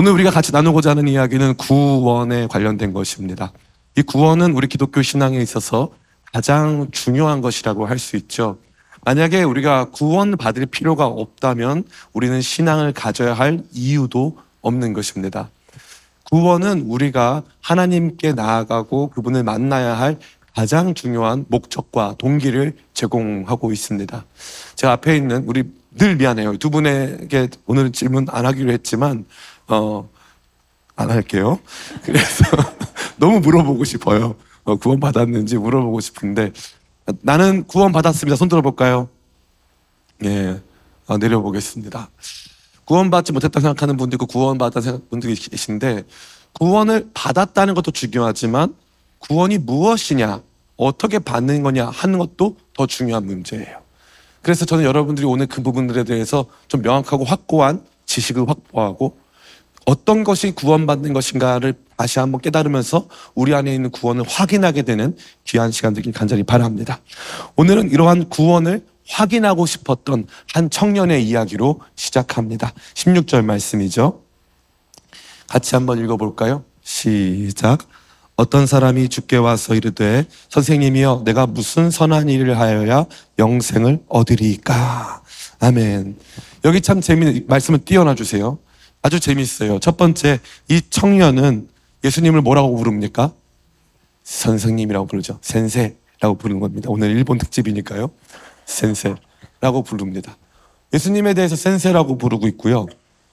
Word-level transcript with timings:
오늘 0.00 0.12
우리가 0.12 0.30
같이 0.30 0.52
나누고자 0.52 0.90
하는 0.90 1.08
이야기는 1.08 1.54
구원에 1.54 2.46
관련된 2.46 2.92
것입니다. 2.92 3.52
이 3.96 4.02
구원은 4.02 4.52
우리 4.52 4.68
기독교 4.68 5.02
신앙에 5.02 5.38
있어서 5.38 5.90
가장 6.32 6.86
중요한 6.92 7.40
것이라고 7.40 7.84
할 7.84 7.98
수 7.98 8.14
있죠. 8.14 8.58
만약에 9.04 9.42
우리가 9.42 9.86
구원 9.90 10.36
받을 10.36 10.66
필요가 10.66 11.06
없다면 11.06 11.82
우리는 12.12 12.40
신앙을 12.40 12.92
가져야 12.92 13.34
할 13.34 13.64
이유도 13.72 14.38
없는 14.60 14.92
것입니다. 14.92 15.50
구원은 16.30 16.82
우리가 16.82 17.42
하나님께 17.60 18.34
나아가고 18.34 19.10
그분을 19.10 19.42
만나야 19.42 19.98
할 19.98 20.20
가장 20.54 20.94
중요한 20.94 21.44
목적과 21.48 22.14
동기를 22.18 22.76
제공하고 22.94 23.72
있습니다. 23.72 24.24
제가 24.76 24.92
앞에 24.92 25.16
있는 25.16 25.42
우리 25.48 25.64
늘 25.90 26.14
미안해요. 26.14 26.56
두 26.58 26.70
분에게 26.70 27.48
오늘 27.66 27.90
질문 27.90 28.26
안 28.30 28.46
하기로 28.46 28.70
했지만 28.70 29.24
어, 29.68 30.08
안 30.96 31.10
할게요. 31.10 31.58
그래서 32.02 32.44
너무 33.16 33.40
물어보고 33.40 33.84
싶어요. 33.84 34.34
어, 34.64 34.76
구원 34.76 35.00
받았는지 35.00 35.56
물어보고 35.56 36.00
싶은데 36.00 36.52
나는 37.22 37.64
구원 37.64 37.92
받았습니다. 37.92 38.36
손 38.36 38.48
들어볼까요? 38.48 39.08
예, 40.24 40.60
어, 41.06 41.18
내려보겠습니다. 41.18 42.10
구원받지 42.84 43.32
못했다 43.32 43.60
생각하는 43.60 43.96
분도 43.96 44.14
있고 44.16 44.26
구원받았다 44.26 44.80
생각 44.80 45.10
분들이 45.10 45.34
계신데 45.34 46.04
구원을 46.54 47.10
받았다는 47.14 47.74
것도 47.74 47.90
중요하지만 47.90 48.74
구원이 49.18 49.58
무엇이냐, 49.58 50.42
어떻게 50.76 51.18
받는 51.18 51.62
거냐 51.62 51.88
하는 51.88 52.18
것도 52.18 52.56
더 52.74 52.86
중요한 52.86 53.26
문제예요. 53.26 53.78
그래서 54.42 54.64
저는 54.64 54.84
여러분들이 54.84 55.26
오늘 55.26 55.46
그 55.46 55.62
부분들에 55.62 56.04
대해서 56.04 56.46
좀 56.68 56.82
명확하고 56.82 57.24
확고한 57.24 57.84
지식을 58.06 58.48
확보하고 58.48 59.18
어떤 59.88 60.22
것이 60.22 60.50
구원받는 60.50 61.14
것인가를 61.14 61.72
다시 61.96 62.18
한번 62.18 62.42
깨달으면서 62.42 63.08
우리 63.34 63.54
안에 63.54 63.74
있는 63.74 63.88
구원을 63.88 64.22
확인하게 64.28 64.82
되는 64.82 65.16
귀한 65.44 65.70
시간 65.72 65.94
되길 65.94 66.12
간절히 66.12 66.42
바랍니다. 66.42 67.00
오늘은 67.56 67.90
이러한 67.90 68.28
구원을 68.28 68.84
확인하고 69.08 69.64
싶었던 69.64 70.26
한 70.52 70.68
청년의 70.68 71.26
이야기로 71.26 71.80
시작합니다. 71.96 72.74
16절 72.92 73.42
말씀이죠. 73.46 74.20
같이 75.46 75.74
한번 75.74 76.04
읽어볼까요? 76.04 76.64
시작. 76.82 77.78
어떤 78.36 78.66
사람이 78.66 79.08
주께 79.08 79.38
와서 79.38 79.74
이르되 79.74 80.26
선생님이여 80.50 81.22
내가 81.24 81.46
무슨 81.46 81.90
선한 81.90 82.28
일을 82.28 82.58
하여야 82.58 83.06
영생을 83.38 84.00
얻으리까? 84.08 85.22
아멘. 85.60 86.18
여기 86.66 86.82
참 86.82 87.00
재미있는 87.00 87.46
말씀을 87.48 87.78
띄워놔 87.86 88.16
주세요. 88.16 88.58
아주 89.02 89.20
재미있어요. 89.20 89.78
첫 89.78 89.96
번째 89.96 90.40
이 90.68 90.80
청년은 90.90 91.68
예수님을 92.04 92.42
뭐라고 92.42 92.76
부릅니까? 92.76 93.32
선생님이라고 94.24 95.06
부르죠. 95.06 95.38
센세라고 95.40 96.36
부르는 96.38 96.60
겁니다. 96.60 96.90
오늘 96.90 97.10
일본 97.10 97.38
특집이니까요. 97.38 98.10
센세라고 98.66 99.82
부릅니다. 99.84 100.36
예수님에 100.92 101.34
대해서 101.34 101.56
센세라고 101.56 102.18
부르고 102.18 102.46
있고요. 102.48 102.86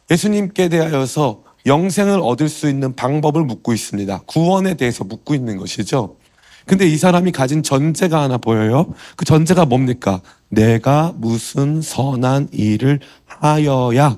예수님께 0.10 0.70
대하여서 0.70 1.44
영생을 1.66 2.20
얻을 2.22 2.48
수 2.48 2.70
있는 2.70 2.96
방법을 2.96 3.44
묻고 3.44 3.74
있습니다. 3.74 4.22
구원에 4.28 4.76
대해서 4.76 5.04
묻고 5.04 5.34
있는 5.34 5.58
것이죠. 5.58 6.18
근데 6.66 6.88
이 6.88 6.98
사람이 6.98 7.32
가진 7.32 7.64
전제가 7.64 8.22
하나 8.22 8.38
보여요. 8.38 8.94
그 9.16 9.26
전제가 9.26 9.66
뭡니까? 9.66 10.22
내가 10.50 11.14
무슨 11.16 11.82
선한 11.82 12.50
일을 12.52 13.00
하여야 13.26 14.18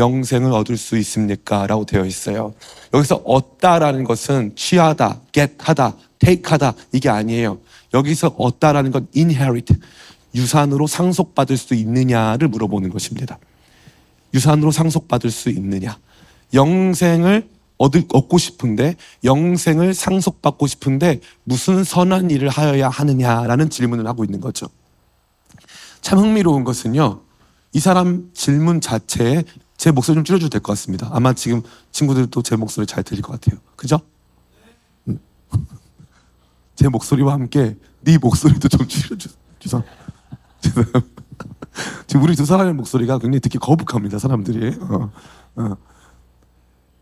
영생을 0.00 0.52
얻을 0.52 0.76
수 0.76 0.96
있습니까? 0.98 1.66
라고 1.66 1.84
되어 1.84 2.04
있어요. 2.04 2.54
여기서 2.92 3.16
얻다라는 3.16 4.04
것은 4.04 4.56
취하다, 4.56 5.20
get하다, 5.30 5.96
take하다 6.18 6.74
이게 6.92 7.08
아니에요. 7.08 7.58
여기서 7.92 8.34
얻다라는 8.38 8.90
건 8.90 9.06
inherit, 9.14 9.74
유산으로 10.34 10.86
상속받을 10.86 11.56
수 11.56 11.74
있느냐를 11.74 12.48
물어보는 12.48 12.90
것입니다. 12.90 13.38
유산으로 14.32 14.70
상속받을 14.70 15.30
수 15.30 15.50
있느냐. 15.50 15.98
영생을 16.54 17.48
얻을, 17.78 18.04
얻고 18.12 18.38
싶은데 18.38 18.94
영생을 19.24 19.94
상속받고 19.94 20.66
싶은데 20.66 21.20
무슨 21.44 21.84
선한 21.84 22.30
일을 22.30 22.48
하여야 22.48 22.88
하느냐라는 22.88 23.70
질문을 23.70 24.06
하고 24.06 24.24
있는 24.24 24.40
거죠. 24.40 24.66
참 26.00 26.18
흥미로운 26.18 26.64
것은요. 26.64 27.20
이 27.72 27.80
사람 27.80 28.30
질문 28.34 28.80
자체에 28.80 29.44
제 29.80 29.90
목소리 29.90 30.14
좀 30.16 30.24
줄여줘도 30.24 30.50
될 30.50 30.60
것 30.60 30.72
같습니다. 30.72 31.08
아마 31.10 31.32
지금 31.32 31.62
친구들도 31.90 32.42
제 32.42 32.54
목소리 32.54 32.86
잘 32.86 33.02
들릴 33.02 33.22
것 33.22 33.32
같아요. 33.40 33.58
그죠? 33.76 33.98
음. 35.08 35.18
제 36.76 36.86
목소리와 36.88 37.32
함께 37.32 37.78
네 38.02 38.18
목소리도 38.18 38.68
좀 38.68 38.86
줄여줘. 38.86 39.30
죄송. 39.58 39.82
죄송합니다. 40.60 41.00
지금 42.06 42.22
우리 42.22 42.36
두 42.36 42.44
사람의 42.44 42.74
목소리가 42.74 43.18
굉장히 43.20 43.40
듣기 43.40 43.56
거북합니다. 43.56 44.18
사람들이. 44.18 44.76
어, 44.82 45.10
어. 45.56 45.76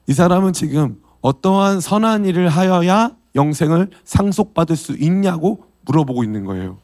이 0.07 0.13
사람은 0.13 0.53
지금 0.53 1.03
어떠한 1.21 1.81
선한 1.81 2.27
일을 2.27 2.49
하여야 2.49 3.11
영생을 3.35 3.91
상속받을 4.05 4.77
수 4.77 4.93
있냐고 4.93 5.65
물어보고 5.85 6.23
있는 6.23 6.45
거예요. 6.45 6.79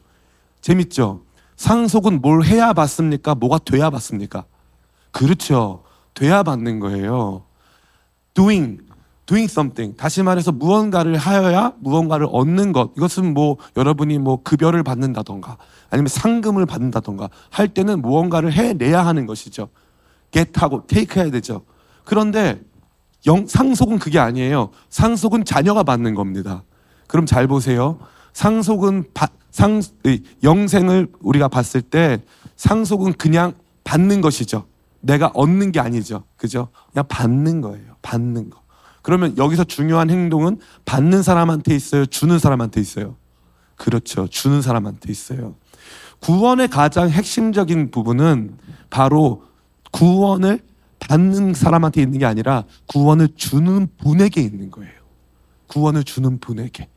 재밌죠? 0.59 1.23
상속은 1.55 2.19
뭘 2.19 2.43
해야 2.43 2.73
받습니까? 2.73 3.33
뭐가 3.35 3.59
돼야 3.59 3.89
받습니까? 3.89 4.43
그렇죠. 5.11 5.84
돼야 6.15 6.41
받는 6.41 6.79
거예요. 6.79 7.43
doing, 8.33 8.81
doing 9.27 9.51
something. 9.51 9.95
다시 9.95 10.23
말해서 10.23 10.51
무언가를 10.51 11.15
하여야 11.17 11.73
무언가를 11.79 12.27
얻는 12.31 12.71
것. 12.71 12.91
이것은 12.97 13.33
뭐 13.33 13.57
여러분이 13.77 14.17
뭐 14.17 14.41
급여를 14.41 14.81
받는다던가 14.81 15.57
아니면 15.91 16.07
상금을 16.07 16.65
받는다던가 16.65 17.29
할 17.51 17.67
때는 17.67 18.01
무언가를 18.01 18.51
해내야 18.51 19.05
하는 19.05 19.27
것이죠. 19.27 19.69
get하고 20.31 20.87
take 20.87 21.21
해야 21.21 21.29
되죠. 21.29 21.63
그런데 22.03 22.61
영, 23.27 23.47
상속은 23.47 23.99
그게 23.99 24.19
아니에요. 24.19 24.69
상속은 24.89 25.45
자녀가 25.45 25.83
받는 25.83 26.15
겁니다. 26.15 26.63
그럼 27.07 27.25
잘 27.25 27.47
보세요. 27.47 27.99
상속은 28.33 29.05
바, 29.13 29.27
상, 29.49 29.81
의, 30.03 30.21
영생을 30.43 31.07
우리가 31.21 31.47
봤을 31.47 31.81
때 31.81 32.21
상속은 32.55 33.13
그냥 33.13 33.53
받는 33.83 34.21
것이죠. 34.21 34.65
내가 35.05 35.27
얻는 35.35 35.71
게 35.71 35.79
아니죠. 35.79 36.23
그죠? 36.35 36.69
그냥 36.91 37.05
받는 37.07 37.61
거예요. 37.61 37.95
받는 38.01 38.49
거. 38.49 38.61
그러면 39.03 39.37
여기서 39.37 39.63
중요한 39.63 40.09
행동은 40.09 40.57
받는 40.85 41.21
사람한테 41.21 41.75
있어요? 41.75 42.07
주는 42.07 42.39
사람한테 42.39 42.81
있어요? 42.81 43.15
그렇죠. 43.75 44.27
주는 44.27 44.63
사람한테 44.63 45.11
있어요. 45.11 45.55
구원의 46.21 46.69
가장 46.69 47.09
핵심적인 47.09 47.91
부분은 47.91 48.57
바로 48.89 49.43
구원을 49.91 50.59
받는 50.99 51.53
사람한테 51.53 52.01
있는 52.01 52.17
게 52.17 52.25
아니라 52.25 52.63
구원을 52.87 53.29
주는 53.35 53.87
분에게 53.97 54.41
있는 54.41 54.71
거예요. 54.71 54.91
구원을 55.67 56.03
주는 56.03 56.39
분에게. 56.39 56.89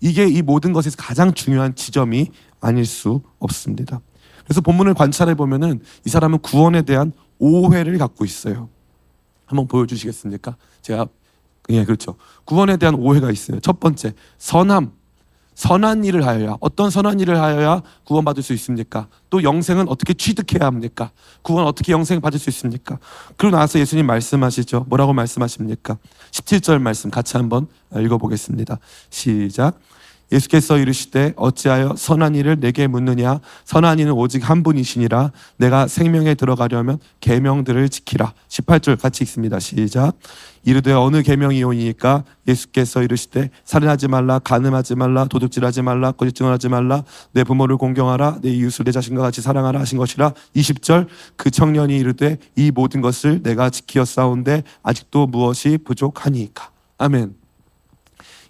이게 0.00 0.26
이 0.26 0.42
모든 0.42 0.72
것에서 0.72 0.96
가장 0.98 1.32
중요한 1.32 1.76
지점이 1.76 2.28
아닐 2.60 2.84
수 2.84 3.22
없습니다. 3.38 4.00
그래서 4.44 4.60
본문을 4.60 4.94
관찰해 4.94 5.34
보면은 5.36 5.80
이 6.04 6.10
사람은 6.10 6.40
구원에 6.40 6.82
대한 6.82 7.12
오해를 7.42 7.98
갖고 7.98 8.24
있어요. 8.24 8.68
한번 9.46 9.66
보여주시겠습니까? 9.66 10.56
제가 10.80 11.08
예 11.70 11.84
그렇죠. 11.84 12.14
구원에 12.44 12.76
대한 12.76 12.94
오해가 12.94 13.30
있어요. 13.30 13.58
첫 13.60 13.80
번째 13.80 14.14
선함, 14.38 14.92
선한 15.54 16.04
일을 16.04 16.24
하여야 16.24 16.56
어떤 16.60 16.90
선한 16.90 17.18
일을 17.20 17.40
하여야 17.40 17.82
구원받을 18.04 18.44
수 18.44 18.52
있습니까? 18.54 19.08
또 19.28 19.42
영생은 19.42 19.88
어떻게 19.88 20.14
취득해야 20.14 20.66
합니까? 20.66 21.10
구원 21.42 21.66
어떻게 21.66 21.92
영생 21.92 22.20
받을 22.20 22.38
수 22.38 22.48
있습니까? 22.50 22.98
그러고 23.36 23.56
나서 23.56 23.80
예수님 23.80 24.06
말씀하시죠. 24.06 24.86
뭐라고 24.88 25.12
말씀하십니까? 25.12 25.98
17절 26.30 26.80
말씀 26.80 27.10
같이 27.10 27.36
한번 27.36 27.66
읽어보겠습니다. 27.94 28.78
시작. 29.10 29.80
예수께서 30.32 30.78
이르시되 30.78 31.34
어찌하여 31.36 31.94
선한 31.96 32.34
일을 32.34 32.58
내게 32.58 32.86
묻느냐? 32.86 33.40
선한 33.64 33.98
이는 33.98 34.12
오직 34.12 34.48
한 34.48 34.62
분이시니라. 34.62 35.30
내가 35.58 35.86
생명에 35.86 36.34
들어가려면 36.34 36.98
계명들을 37.20 37.88
지키라. 37.90 38.32
18절 38.48 39.00
같이 39.00 39.24
읽습니다. 39.24 39.58
시작. 39.58 40.16
이르되 40.64 40.92
어느 40.92 41.22
계명이오니까? 41.22 42.24
예수께서 42.48 43.02
이르시되 43.02 43.50
살인하지 43.64 44.08
말라 44.08 44.38
간음하지 44.38 44.94
말라 44.94 45.24
도둑질하지 45.26 45.82
말라 45.82 46.12
거짓 46.12 46.34
증언하지 46.34 46.68
말라. 46.68 47.04
내 47.32 47.44
부모를 47.44 47.76
공경하라 47.76 48.38
내 48.42 48.50
이웃을 48.50 48.84
내 48.84 48.92
자신과 48.92 49.22
같이 49.22 49.42
사랑하라 49.42 49.80
하신 49.80 49.98
것이라. 49.98 50.32
20절. 50.56 51.06
그 51.36 51.50
청년이 51.50 51.96
이르되 51.96 52.38
이 52.56 52.70
모든 52.70 53.00
것을 53.00 53.42
내가 53.42 53.70
지키었사온데 53.70 54.62
아직도 54.82 55.26
무엇이 55.26 55.78
부족하니까? 55.84 56.70
아멘 56.98 57.41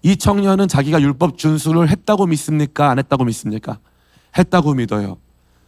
이 0.03 0.17
청년은 0.17 0.69
자기가 0.69 1.01
율법 1.01 1.39
준수를 1.39 1.89
했다고 1.89 2.27
믿습니까? 2.27 2.91
안 2.91 2.99
했다고 2.99 3.25
믿습니까? 3.25 3.79
했다고 4.37 4.75
믿어요. 4.75 5.19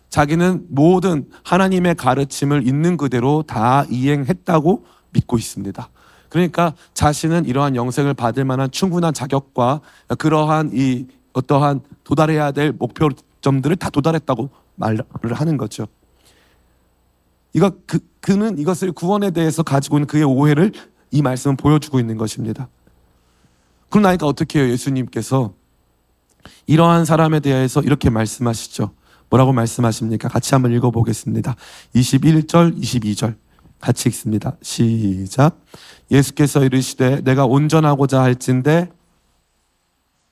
자기는 0.08 0.66
모든 0.68 1.28
하나님의 1.44 1.94
가르침을 1.96 2.66
있는 2.66 2.96
그대로 2.96 3.42
다 3.46 3.84
이행했다고 3.90 4.84
믿고 5.12 5.38
있습니다. 5.38 5.88
그러니까 6.28 6.74
자신은 6.94 7.46
이러한 7.46 7.76
영생을 7.76 8.14
받을 8.14 8.44
만한 8.44 8.70
충분한 8.70 9.14
자격과 9.14 9.80
그러한 10.18 10.70
이 10.72 11.06
어떠한 11.32 11.80
도달해야 12.02 12.52
될 12.52 12.72
목표점들을 12.72 13.76
다 13.76 13.90
도달했다고 13.90 14.50
말을 14.76 15.04
하는 15.32 15.56
거죠. 15.56 15.86
이거 17.52 17.72
그 17.86 18.00
그는 18.20 18.58
이것을 18.58 18.92
구원에 18.92 19.30
대해서 19.30 19.62
가지고 19.62 19.98
있는 19.98 20.06
그의 20.06 20.24
오해를 20.24 20.72
이 21.10 21.22
말씀은 21.22 21.56
보여주고 21.56 22.00
있는 22.00 22.16
것입니다. 22.16 22.68
그럼 23.94 24.02
나니까 24.02 24.26
어떻게 24.26 24.58
해요? 24.58 24.70
예수님께서 24.70 25.54
이러한 26.66 27.04
사람에 27.04 27.38
대해서 27.38 27.80
이렇게 27.80 28.10
말씀하시죠. 28.10 28.90
뭐라고 29.30 29.52
말씀하십니까? 29.52 30.28
같이 30.28 30.52
한번 30.52 30.72
읽어보겠습니다. 30.72 31.54
21절, 31.94 32.76
22절. 32.76 33.36
같이 33.78 34.08
읽습니다. 34.08 34.56
시작. 34.62 35.60
예수께서 36.10 36.64
이르시되 36.64 37.20
내가 37.20 37.46
온전하고자 37.46 38.20
할진대 38.20 38.90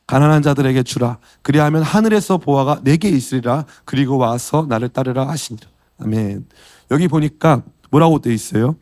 가난한 0.08 0.43
자들에게 0.43 0.82
주라. 0.82 1.19
그리하면 1.43 1.85
하늘에서 1.85 2.38
보아가 2.38 2.81
내게 2.82 3.11
있으리라. 3.11 3.65
그리고 3.85 4.17
와서 4.17 4.67
나를 4.69 4.88
따르라 4.88 5.29
하시니라. 5.29 5.69
아멘. 6.00 6.49
여기 6.91 7.06
보니까 7.06 7.62
뭐라고 7.93 8.19
돼 8.19 8.35
있어요? 8.35 8.75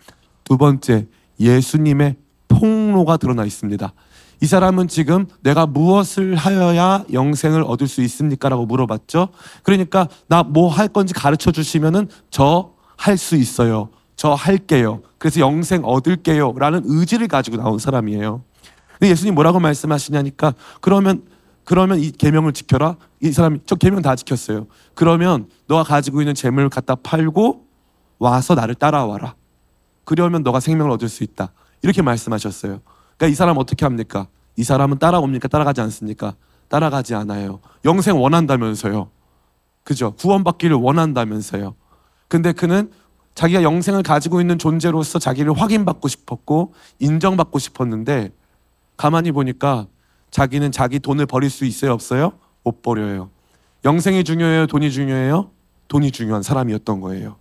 두 0.42 0.56
번째, 0.56 1.06
예수님의 1.38 2.16
통로가 2.48 3.18
드러나 3.18 3.44
있습니다. 3.44 3.92
이 4.42 4.46
사람은 4.46 4.88
지금 4.88 5.26
내가 5.42 5.66
무엇을 5.66 6.34
하여야 6.34 7.04
영생을 7.12 7.62
얻을 7.62 7.86
수 7.88 8.00
있습니까? 8.02 8.48
라고 8.48 8.64
물어봤죠. 8.66 9.28
그러니까 9.62 10.08
나 10.28 10.42
뭐 10.42 10.68
할 10.68 10.88
건지 10.88 11.12
가르쳐 11.14 11.50
주시면은 11.52 12.08
저 12.30 12.74
할 12.96 13.16
수 13.16 13.36
있어요. 13.36 13.88
저 14.16 14.34
할게요. 14.34 15.00
그래서 15.18 15.40
영생 15.40 15.84
얻을게요. 15.84 16.52
라는 16.58 16.82
의지를 16.84 17.28
가지고 17.28 17.56
나온 17.56 17.78
사람이에요. 17.78 18.42
근데 18.98 19.10
예수님 19.10 19.34
뭐라고 19.34 19.58
말씀하시냐니까 19.60 20.54
그러면 20.82 21.22
그러면 21.64 21.98
이 22.00 22.10
계명을 22.10 22.52
지켜라. 22.52 22.96
이 23.22 23.32
사람이 23.32 23.60
저 23.64 23.74
계명 23.76 24.02
다 24.02 24.16
지켰어요. 24.16 24.66
그러면 24.94 25.48
너가 25.66 25.82
가지고 25.84 26.20
있는 26.20 26.34
재물을 26.34 26.68
갖다 26.68 26.94
팔고 26.94 27.64
와서 28.18 28.54
나를 28.54 28.74
따라와라. 28.74 29.34
그러면 30.04 30.42
너가 30.42 30.60
생명을 30.60 30.90
얻을 30.92 31.08
수 31.08 31.24
있다. 31.24 31.52
이렇게 31.82 32.02
말씀하셨어요. 32.02 32.80
그러니까 33.20 33.26
이 33.32 33.34
사람 33.34 33.58
어떻게 33.58 33.84
합니까? 33.84 34.28
이 34.56 34.64
사람은 34.64 34.98
따라옵니까? 34.98 35.46
따라가지 35.48 35.82
않습니까? 35.82 36.34
따라가지 36.68 37.14
않아요. 37.14 37.60
영생 37.84 38.18
원한다면서요. 38.18 39.10
그죠? 39.84 40.12
구원받기를 40.12 40.74
원한다면서요. 40.76 41.74
근데 42.28 42.52
그는 42.52 42.90
자기가 43.34 43.62
영생을 43.62 44.02
가지고 44.02 44.40
있는 44.40 44.58
존재로서 44.58 45.18
자기를 45.18 45.52
확인받고 45.52 46.08
싶었고 46.08 46.72
인정받고 46.98 47.58
싶었는데 47.58 48.32
가만히 48.96 49.32
보니까 49.32 49.86
자기는 50.30 50.72
자기 50.72 50.98
돈을 50.98 51.26
버릴 51.26 51.50
수 51.50 51.66
있어요, 51.66 51.92
없어요? 51.92 52.32
못 52.64 52.80
버려요. 52.80 53.28
영생이 53.84 54.24
중요해요, 54.24 54.66
돈이 54.66 54.90
중요해요? 54.90 55.50
돈이 55.88 56.10
중요한 56.10 56.42
사람이었던 56.42 57.00
거예요. 57.00 57.36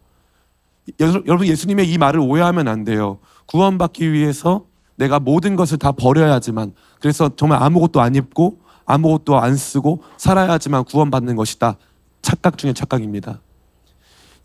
여- 1.01 1.23
여러분 1.25 1.47
예수님의 1.47 1.89
이 1.89 1.97
말을 1.97 2.19
오해하면 2.19 2.67
안 2.67 2.83
돼요. 2.83 3.19
구원받기 3.45 4.11
위해서 4.11 4.65
내가 4.99 5.17
모든 5.17 5.55
것을 5.55 5.77
다 5.77 5.93
버려야지만 5.93 6.73
그래서 6.99 7.33
정말 7.37 7.63
아무것도 7.63 8.01
안 8.01 8.15
입고 8.15 8.59
아무것도 8.85 9.39
안 9.39 9.55
쓰고 9.55 10.03
살아야지만 10.17 10.83
구원받는 10.83 11.37
것이다. 11.37 11.77
착각 12.21 12.57
중에 12.57 12.73
착각입니다. 12.73 13.39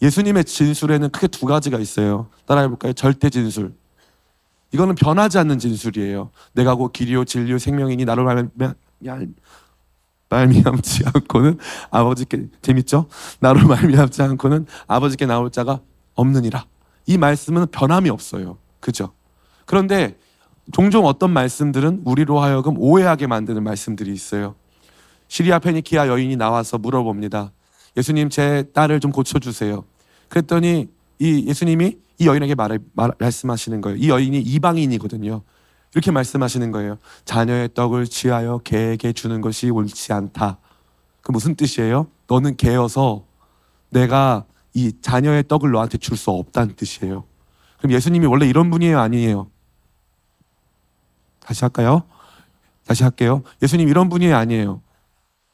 예수님의 0.00 0.44
진술에는 0.44 1.10
크게 1.10 1.26
두 1.26 1.46
가지가 1.46 1.80
있어요. 1.80 2.28
따라해 2.46 2.68
볼까요? 2.68 2.92
절대 2.92 3.30
진술. 3.30 3.74
이거는 4.70 4.94
변하지 4.94 5.38
않는 5.38 5.58
진술이에요. 5.58 6.30
내가 6.52 6.76
곧 6.76 6.92
길이요 6.92 7.24
진리요 7.24 7.58
생명이니 7.58 8.04
나를 8.04 8.22
말미암 8.24 9.34
말미암지 10.28 11.04
않고는 11.14 11.58
아버지께 11.90 12.46
재밌죠? 12.62 13.08
나로 13.40 13.66
말미암지 13.66 14.22
않고는 14.22 14.66
아버지께 14.86 15.26
나올 15.26 15.50
자가 15.50 15.80
없느니라. 16.14 16.64
이 17.06 17.18
말씀은 17.18 17.66
변함이 17.72 18.08
없어요. 18.08 18.58
그죠? 18.78 19.12
그런데 19.64 20.16
종종 20.72 21.06
어떤 21.06 21.30
말씀들은 21.30 22.02
우리로 22.04 22.40
하여금 22.40 22.76
오해하게 22.78 23.26
만드는 23.26 23.62
말씀들이 23.62 24.12
있어요. 24.12 24.54
시리아 25.28 25.58
페니키아 25.58 26.08
여인이 26.08 26.36
나와서 26.36 26.78
물어봅니다. 26.78 27.52
예수님 27.96 28.30
제 28.30 28.64
딸을 28.72 29.00
좀 29.00 29.12
고쳐주세요. 29.12 29.84
그랬더니 30.28 30.88
이 31.18 31.44
예수님이 31.46 31.98
이 32.18 32.26
여인에게 32.26 32.54
말을 32.54 32.80
말, 32.92 33.12
말씀하시는 33.18 33.80
거예요. 33.80 33.98
이 33.98 34.08
여인이 34.08 34.40
이방인이거든요. 34.40 35.42
이렇게 35.94 36.10
말씀하시는 36.10 36.70
거예요. 36.72 36.98
자녀의 37.24 37.70
떡을 37.74 38.06
취하여 38.06 38.58
개에게 38.58 39.12
주는 39.12 39.40
것이 39.40 39.70
옳지 39.70 40.12
않다. 40.12 40.58
그 41.20 41.32
무슨 41.32 41.54
뜻이에요? 41.54 42.08
너는 42.26 42.56
개여서 42.56 43.24
내가 43.90 44.44
이 44.72 44.92
자녀의 45.00 45.44
떡을 45.46 45.70
너한테 45.70 45.98
줄 45.98 46.16
수 46.16 46.30
없다는 46.30 46.74
뜻이에요. 46.74 47.24
그럼 47.78 47.92
예수님이 47.92 48.26
원래 48.26 48.48
이런 48.48 48.70
분이에요, 48.70 48.98
아니에요? 48.98 49.48
다시 51.44 51.60
할까요? 51.62 52.02
다시 52.86 53.02
할게요. 53.02 53.42
예수님 53.62 53.88
이런 53.88 54.08
분이에요, 54.08 54.36
아니에요? 54.36 54.80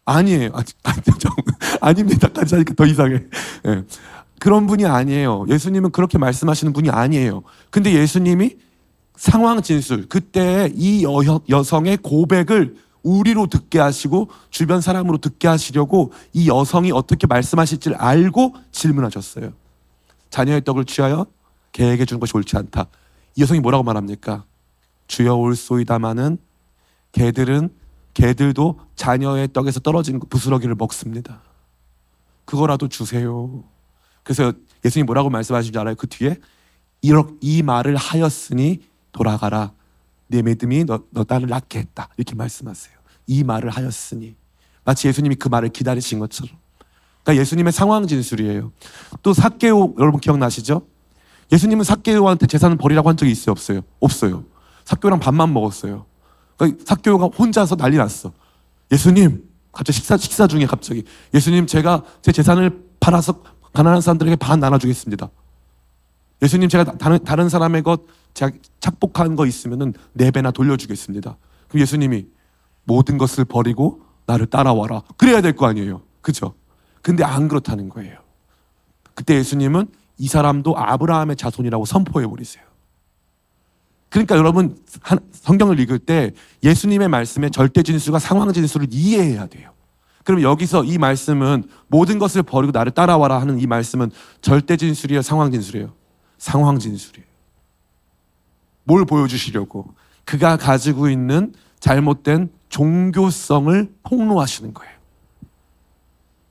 아니에요. 0.04 0.50
아, 0.54 0.62
아니, 0.84 1.02
좀, 1.18 1.30
아닙니다까지 1.80 2.54
하니까 2.54 2.74
더 2.74 2.86
이상해. 2.86 3.22
예. 3.66 3.84
그런 4.38 4.66
분이 4.66 4.86
아니에요. 4.86 5.44
예수님은 5.48 5.90
그렇게 5.90 6.18
말씀하시는 6.18 6.72
분이 6.72 6.90
아니에요. 6.90 7.42
근데 7.70 7.92
예수님이 7.92 8.56
상황 9.16 9.60
진술, 9.60 10.08
그때 10.08 10.72
이 10.74 11.04
여, 11.04 11.40
여성의 11.48 11.98
고백을 11.98 12.76
우리로 13.02 13.46
듣게 13.48 13.78
하시고 13.78 14.28
주변 14.50 14.80
사람으로 14.80 15.18
듣게 15.18 15.46
하시려고 15.48 16.12
이 16.32 16.48
여성이 16.48 16.90
어떻게 16.92 17.26
말씀하실지를 17.26 17.96
알고 17.98 18.54
질문하셨어요. 18.72 19.52
자녀의 20.30 20.64
떡을 20.64 20.86
취하여 20.86 21.26
개에게 21.72 22.04
주는 22.04 22.20
것이 22.20 22.32
옳지 22.34 22.56
않다. 22.56 22.86
이 23.36 23.42
여성이 23.42 23.60
뭐라고 23.60 23.84
말합니까? 23.84 24.44
주여 25.10 25.34
올소이다마는 25.34 26.38
개들은 27.10 27.70
개들도 28.14 28.78
자녀의 28.94 29.52
떡에서 29.52 29.80
떨어진 29.80 30.20
부스러기를 30.20 30.76
먹습니다. 30.76 31.42
그거라도 32.44 32.86
주세요. 32.86 33.64
그래서 34.22 34.52
예수님 34.84 35.06
뭐라고 35.06 35.28
말씀하신 35.28 35.72
줄 35.72 35.80
알아요? 35.80 35.96
그 35.96 36.06
뒤에 36.06 36.36
이 37.40 37.62
말을 37.62 37.96
하였으니 37.96 38.82
돌아가라. 39.10 39.72
내 40.28 40.42
믿음이 40.42 40.84
너, 40.84 41.02
너 41.10 41.24
딸을 41.24 41.48
낫게 41.48 41.80
했다. 41.80 42.08
이렇게 42.16 42.36
말씀하세요. 42.36 42.94
이 43.26 43.42
말을 43.42 43.70
하였으니 43.70 44.36
마치 44.84 45.08
예수님이 45.08 45.34
그 45.34 45.48
말을 45.48 45.70
기다리신 45.70 46.20
것처럼. 46.20 46.54
그러니까 47.24 47.40
예수님의 47.40 47.72
상황 47.72 48.06
진술이에요. 48.06 48.70
또 49.24 49.32
삭개오 49.32 49.96
여러분 49.98 50.20
기억나시죠? 50.20 50.86
예수님은 51.50 51.82
삭개오한테 51.82 52.46
재산을 52.46 52.76
버리라고 52.76 53.08
한 53.08 53.16
적이 53.16 53.32
있어요, 53.32 53.50
없어요? 53.50 53.80
없어요. 53.98 54.44
삭개오랑 54.90 55.20
밥만 55.20 55.52
먹었어요. 55.52 56.04
그러니까 56.56 56.82
삭개오가 56.86 57.26
혼자서 57.26 57.76
난리 57.76 57.96
났어. 57.96 58.32
예수님, 58.90 59.48
갑자기 59.72 59.96
식사 59.96 60.16
식사 60.16 60.46
중에 60.48 60.66
갑자기 60.66 61.04
예수님 61.32 61.66
제가 61.66 62.02
제 62.22 62.32
재산을 62.32 62.84
팔아서 62.98 63.42
가난한 63.72 64.00
사람들에게 64.00 64.36
반 64.36 64.58
나눠주겠습니다. 64.58 65.30
예수님 66.42 66.68
제가 66.68 66.84
다- 66.84 66.98
다른 66.98 67.22
다른 67.24 67.48
사람의 67.48 67.82
것 67.84 68.02
제가 68.34 68.50
착복한 68.80 69.36
거 69.36 69.46
있으면은 69.46 69.94
네 70.12 70.30
배나 70.32 70.50
돌려주겠습니다. 70.50 71.36
그럼 71.68 71.80
예수님이 71.82 72.26
모든 72.84 73.16
것을 73.18 73.44
버리고 73.44 74.02
나를 74.26 74.46
따라와라. 74.46 75.02
그래야 75.16 75.40
될 75.40 75.54
거 75.54 75.66
아니에요. 75.66 76.02
그죠? 76.20 76.54
근데 77.02 77.22
안 77.22 77.46
그렇다는 77.46 77.88
거예요. 77.88 78.18
그때 79.14 79.36
예수님은 79.36 79.86
이 80.18 80.26
사람도 80.26 80.76
아브라함의 80.76 81.36
자손이라고 81.36 81.84
선포해 81.84 82.26
버리세요. 82.26 82.64
그러니까 84.10 84.36
여러분 84.36 84.76
한- 85.00 85.20
성경을 85.32 85.78
읽을 85.80 85.98
때 86.00 86.32
예수님의 86.62 87.08
말씀에 87.08 87.48
절대 87.50 87.82
진술과 87.82 88.18
상황 88.18 88.52
진술을 88.52 88.88
이해해야 88.90 89.46
돼요. 89.46 89.70
그럼 90.24 90.42
여기서 90.42 90.84
이 90.84 90.98
말씀은 90.98 91.64
모든 91.88 92.18
것을 92.18 92.42
버리고 92.42 92.72
나를 92.72 92.92
따라와라 92.92 93.40
하는 93.40 93.58
이 93.58 93.66
말씀은 93.66 94.10
절대 94.42 94.76
진술이에요, 94.76 95.22
상황 95.22 95.50
진술이에요. 95.50 95.92
상황 96.38 96.78
진술이에요. 96.78 97.26
뭘 98.84 99.04
보여주시려고? 99.04 99.94
그가 100.24 100.56
가지고 100.56 101.08
있는 101.08 101.54
잘못된 101.78 102.50
종교성을 102.68 103.92
폭로하시는 104.02 104.74
거예요. 104.74 104.92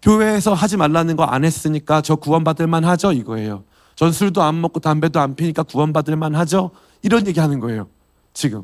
교회에서 0.02 0.54
하지 0.54 0.78
말라는 0.78 1.16
거 1.18 1.24
안 1.26 1.44
했으니까 1.44 2.02
저 2.02 2.16
구원받을 2.16 2.68
만 2.68 2.86
하죠 2.86 3.12
이거예요. 3.12 3.64
전 3.96 4.12
술도 4.14 4.42
안 4.42 4.62
먹고 4.62 4.80
담배도 4.80 5.20
안 5.20 5.36
피니까 5.36 5.64
구원받을 5.64 6.16
만 6.16 6.36
하죠. 6.36 6.72
이런 7.02 7.28
얘기 7.28 7.40
하는 7.40 7.60
거예요. 7.60 7.88
지금. 8.34 8.64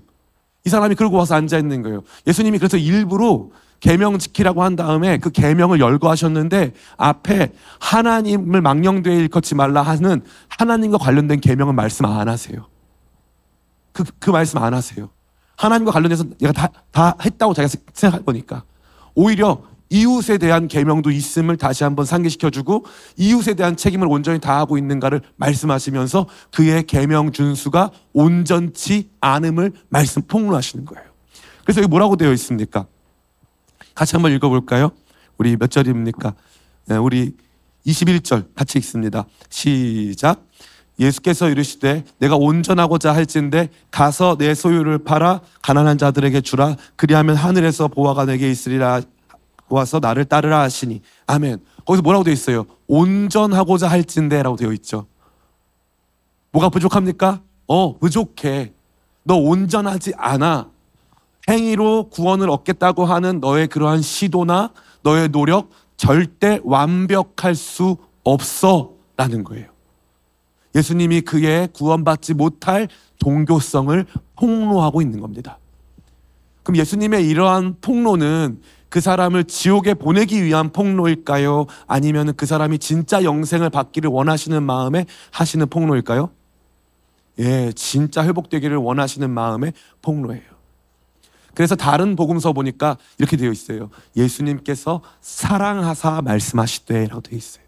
이 0.66 0.70
사람이 0.70 0.96
그러고 0.96 1.18
와서 1.18 1.36
앉아 1.36 1.58
있는 1.58 1.82
거예요. 1.82 2.02
예수님이 2.26 2.58
그래서 2.58 2.78
일부러 2.78 3.50
계명 3.80 4.18
지키라고 4.18 4.64
한 4.64 4.76
다음에 4.76 5.18
그 5.18 5.30
계명을 5.30 5.80
열거하셨는데 5.80 6.74
앞에 6.98 7.54
하나님을 7.80 8.62
망령되이 8.62 9.16
일컫지 9.16 9.54
말라 9.54 9.84
하는 9.84 10.24
하나님과 10.50 10.98
관련된 10.98 11.40
계명은 11.40 11.76
말씀 11.76 12.06
안 12.06 12.28
하세요. 12.28 12.68
그, 13.92 14.04
그 14.20 14.32
말씀 14.32 14.60
안 14.60 14.74
하세요. 14.74 15.10
하나님과 15.58 15.92
관련해서 15.92 16.26
내가 16.40 16.52
다, 16.52 16.70
다 16.92 17.16
했다고 17.24 17.54
자기가 17.54 17.82
생각할 17.94 18.26
거니까. 18.26 18.64
오히려 19.14 19.62
이웃에 19.90 20.38
대한 20.38 20.68
계명도 20.68 21.12
있음을 21.12 21.58
다시 21.58 21.84
한번 21.84 22.06
상기시켜주고 22.06 22.86
이웃에 23.18 23.54
대한 23.54 23.76
책임을 23.76 24.08
온전히 24.08 24.40
다하고 24.40 24.78
있는가를 24.78 25.22
말씀하시면서 25.36 26.28
그의 26.52 26.84
계명 26.88 27.32
준수가 27.32 27.92
온전치 28.14 29.10
않음을 29.22 29.72
말씀 29.90 30.22
폭로하시는 30.24 30.86
거예요. 30.86 31.06
그래서 31.64 31.82
여기 31.82 31.90
뭐라고 31.90 32.16
되어 32.16 32.32
있습니까? 32.34 32.86
같이 33.94 34.16
한번 34.16 34.32
읽어볼까요? 34.34 34.92
우리 35.38 35.56
몇 35.56 35.70
절입니까? 35.70 36.34
네, 36.88 36.98
우리 36.98 37.36
21절 37.86 38.56
같이 38.56 38.80
읽습니다. 38.80 39.26
시작. 39.50 40.46
예수께서 41.00 41.50
이르시되 41.50 42.06
내가 42.20 42.36
온전하고자 42.38 43.14
할진대 43.14 43.70
가서 43.92 44.38
내 44.38 44.54
소유를 44.54 45.00
팔아 45.00 45.42
가난한 45.62 45.98
자들에게 45.98 46.40
주라 46.42 46.76
그리하면 46.96 47.36
하늘에서 47.36 47.90
보화가 47.90 48.26
내게 48.26 48.50
있으리라 48.50 49.02
와서 49.70 50.00
나를 50.00 50.26
따르라 50.26 50.62
하시니 50.62 51.02
아멘. 51.28 51.60
거기서 51.86 52.02
뭐라고 52.02 52.24
되어 52.24 52.34
있어요? 52.34 52.66
온전하고자 52.88 53.88
할진대라고 53.88 54.56
되어 54.56 54.72
있죠. 54.74 55.08
뭐가 56.52 56.70
부족합니까? 56.70 57.42
어, 57.68 57.98
부족해. 57.98 58.74
너 59.24 59.36
온전하지 59.36 60.14
않아. 60.18 60.70
행위로 61.50 62.10
구원을 62.10 62.50
얻겠다고 62.50 63.06
하는 63.06 63.40
너의 63.40 63.68
그러한 63.68 64.02
시도나 64.02 64.72
너의 65.04 65.30
노력 65.30 65.70
절대 65.98 66.60
완벽할 66.64 67.56
수 67.56 67.98
없어. 68.24 68.94
라는 69.18 69.44
거예요. 69.44 69.68
예수님이 70.76 71.22
그의 71.22 71.70
구원받지 71.74 72.34
못할 72.34 72.90
종교성을 73.20 74.06
폭로하고 74.36 75.02
있는 75.02 75.22
겁니다. 75.22 75.58
그럼 76.64 76.78
예수님의 76.78 77.28
이러한 77.30 77.78
폭로는 77.80 78.62
그 78.96 79.02
사람을 79.02 79.44
지옥에 79.44 79.94
보내기 79.94 80.42
위한 80.46 80.72
폭로일까요? 80.72 81.66
아니면 81.86 82.34
그 82.38 82.46
사람이 82.46 82.80
진짜 82.80 83.26
영생을 83.26 83.70
받기를 83.70 84.10
원하시는 84.10 84.64
마음에 84.64 85.06
하시는 85.32 85.68
폭로일까요? 85.68 86.30
예, 87.40 87.74
진짜 87.74 88.24
회복되기를 88.24 88.78
원하시는 88.78 89.30
마음의 89.30 89.74
폭로예요. 90.02 90.44
그래서 91.54 91.76
다른 91.76 92.16
복음서 92.16 92.54
보니까 92.54 92.96
이렇게 93.18 93.36
되어 93.36 93.52
있어요. 93.52 93.90
예수님께서 94.16 95.02
사랑하사 95.20 96.22
말씀하시되라고 96.22 97.20
되어 97.20 97.38
있어요. 97.38 97.66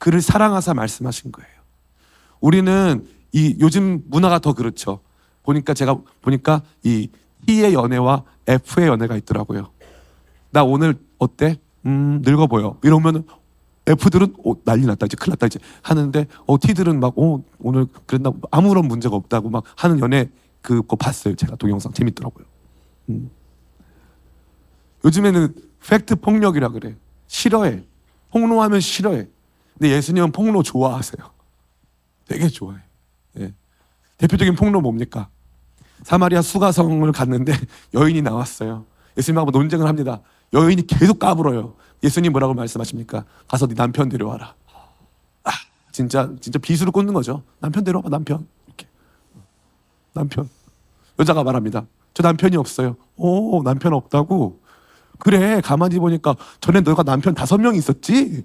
그를 0.00 0.22
사랑하사 0.22 0.72
말씀하신 0.72 1.32
거예요. 1.32 1.50
우리는 2.40 3.06
이 3.32 3.58
요즘 3.60 4.04
문화가 4.06 4.38
더 4.38 4.54
그렇죠. 4.54 5.00
보니까 5.42 5.74
제가 5.74 5.98
보니까 6.22 6.62
이 6.82 7.10
T의 7.44 7.74
연애와 7.74 8.24
F의 8.46 8.88
연애가 8.88 9.18
있더라고요. 9.18 9.75
나 10.56 10.64
오늘 10.64 10.94
어때? 11.18 11.60
음 11.84 12.22
늙어 12.24 12.46
보여. 12.46 12.78
이러면 12.82 13.26
F들은 13.86 14.36
어, 14.42 14.54
난리 14.64 14.86
났다 14.86 15.04
이제 15.04 15.14
큰일 15.14 15.32
났다 15.32 15.44
이제 15.48 15.58
하는데 15.82 16.26
어 16.46 16.58
T들은 16.58 16.98
막 16.98 17.12
어, 17.18 17.44
오늘 17.58 17.84
그랬나 18.06 18.32
아무런 18.50 18.88
문제가 18.88 19.16
없다고 19.16 19.50
막 19.50 19.64
하는 19.76 19.98
연애 20.00 20.30
그거 20.62 20.96
봤어요. 20.96 21.34
제가 21.34 21.56
동영상 21.56 21.92
재밌더라고요. 21.92 22.46
음. 23.10 23.30
요즘에는 25.04 25.54
팩트 25.86 26.16
폭력이라 26.16 26.70
그래. 26.70 26.96
싫어해. 27.26 27.84
폭로하면 28.30 28.80
싫어해. 28.80 29.28
근데 29.74 29.90
예수님은 29.90 30.32
폭로 30.32 30.62
좋아하세요. 30.62 31.30
되게 32.28 32.48
좋아해. 32.48 32.78
예. 33.40 33.52
대표적인 34.16 34.56
폭로 34.56 34.80
뭡니까? 34.80 35.28
사마리아 36.02 36.40
수가성을 36.40 37.12
갔는데 37.12 37.52
여인이 37.92 38.22
나왔어요. 38.22 38.86
예수님하고 39.18 39.50
논쟁을 39.50 39.86
합니다. 39.86 40.22
여인이 40.52 40.86
계속 40.86 41.18
까불어요. 41.18 41.74
예수님 42.02 42.32
뭐라고 42.32 42.54
말씀하십니까? 42.54 43.24
가서 43.48 43.66
네 43.66 43.74
남편 43.74 44.08
데려와라. 44.08 44.54
아, 45.44 45.50
진짜 45.92 46.30
진짜 46.40 46.58
비수를 46.58 46.92
꽂는 46.92 47.14
거죠. 47.14 47.42
남편 47.58 47.84
데려와 47.84 48.04
남편. 48.08 48.46
이렇게. 48.66 48.86
남편. 50.12 50.48
여자가 51.18 51.42
말합니다. 51.42 51.86
저 52.14 52.22
남편이 52.22 52.56
없어요. 52.56 52.96
오, 53.16 53.62
남편 53.62 53.92
없다고? 53.92 54.60
그래, 55.18 55.60
가만히 55.60 55.98
보니까 55.98 56.36
전에 56.60 56.80
너가 56.80 57.02
남편 57.02 57.34
다섯 57.34 57.58
명 57.58 57.74
있었지? 57.74 58.44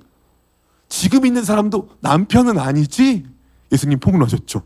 지금 0.90 1.26
있는 1.26 1.44
사람도 1.44 1.90
남편은 2.02 2.58
아니지? 2.60 3.26
예수님 3.72 4.00
폭로하셨죠. 4.00 4.64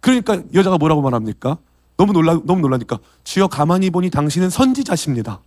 그러니까 0.00 0.40
여자가 0.54 0.78
뭐라고 0.78 1.02
말합니까? 1.02 1.58
너무 1.96 2.12
놀라 2.12 2.34
너무 2.44 2.60
놀라니까 2.60 2.98
주여 3.24 3.48
가만히 3.48 3.90
보니 3.90 4.10
당신은 4.10 4.50
선지자십니다. 4.50 5.40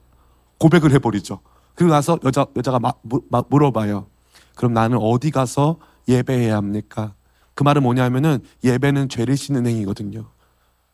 고백을 0.60 0.92
해버리죠. 0.94 1.40
그리고 1.76 1.92
나서 1.92 2.20
여자 2.24 2.46
여자가 2.56 2.80
마, 2.80 2.94
무, 3.02 3.22
마, 3.30 3.42
물어봐요. 3.50 4.08
그럼 4.56 4.74
나는 4.74 4.98
어디 4.98 5.32
가서 5.32 5.78
예배해야 6.08 6.56
합니까? 6.56 7.14
그 7.54 7.64
말은 7.64 7.84
뭐냐면은 7.84 8.40
예배는 8.64 9.10
죄를 9.10 9.38
씻는 9.38 9.66
행위거든요. 9.66 10.26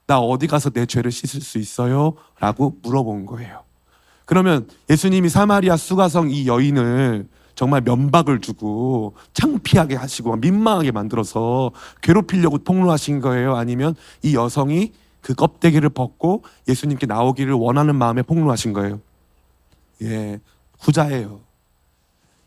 나 0.07 0.19
어디 0.19 0.48
가서 0.48 0.69
내 0.69 0.86
죄를 0.86 1.12
씻을 1.12 1.41
수 1.41 1.57
있어요? 1.57 2.13
라고 2.39 2.77
물어본 2.84 3.25
거예요. 3.25 3.63
그러면 4.25 4.67
예수님이 4.89 5.29
사마리아 5.29 5.77
수가성 5.77 6.29
이 6.31 6.48
여인을 6.48 7.27
정말 7.55 7.81
면박을 7.81 8.41
주고 8.41 9.15
창피하게 9.34 9.95
하시고 9.95 10.36
민망하게 10.36 10.91
만들어서 10.91 11.72
괴롭히려고 12.01 12.57
폭로하신 12.60 13.22
거예요? 13.22 13.55
아니면 13.55 13.95
이 14.22 14.36
여성이 14.36 14.91
그 15.22 15.34
껍데기를 15.34 15.89
벗고 15.89 16.43
예수님께 16.67 17.07
나오기를 17.07 17.53
원하는 17.53 17.95
마음에 17.95 18.22
폭로하신 18.22 18.74
거예요? 18.74 19.00
예, 20.01 20.39
후자예요. 20.79 21.41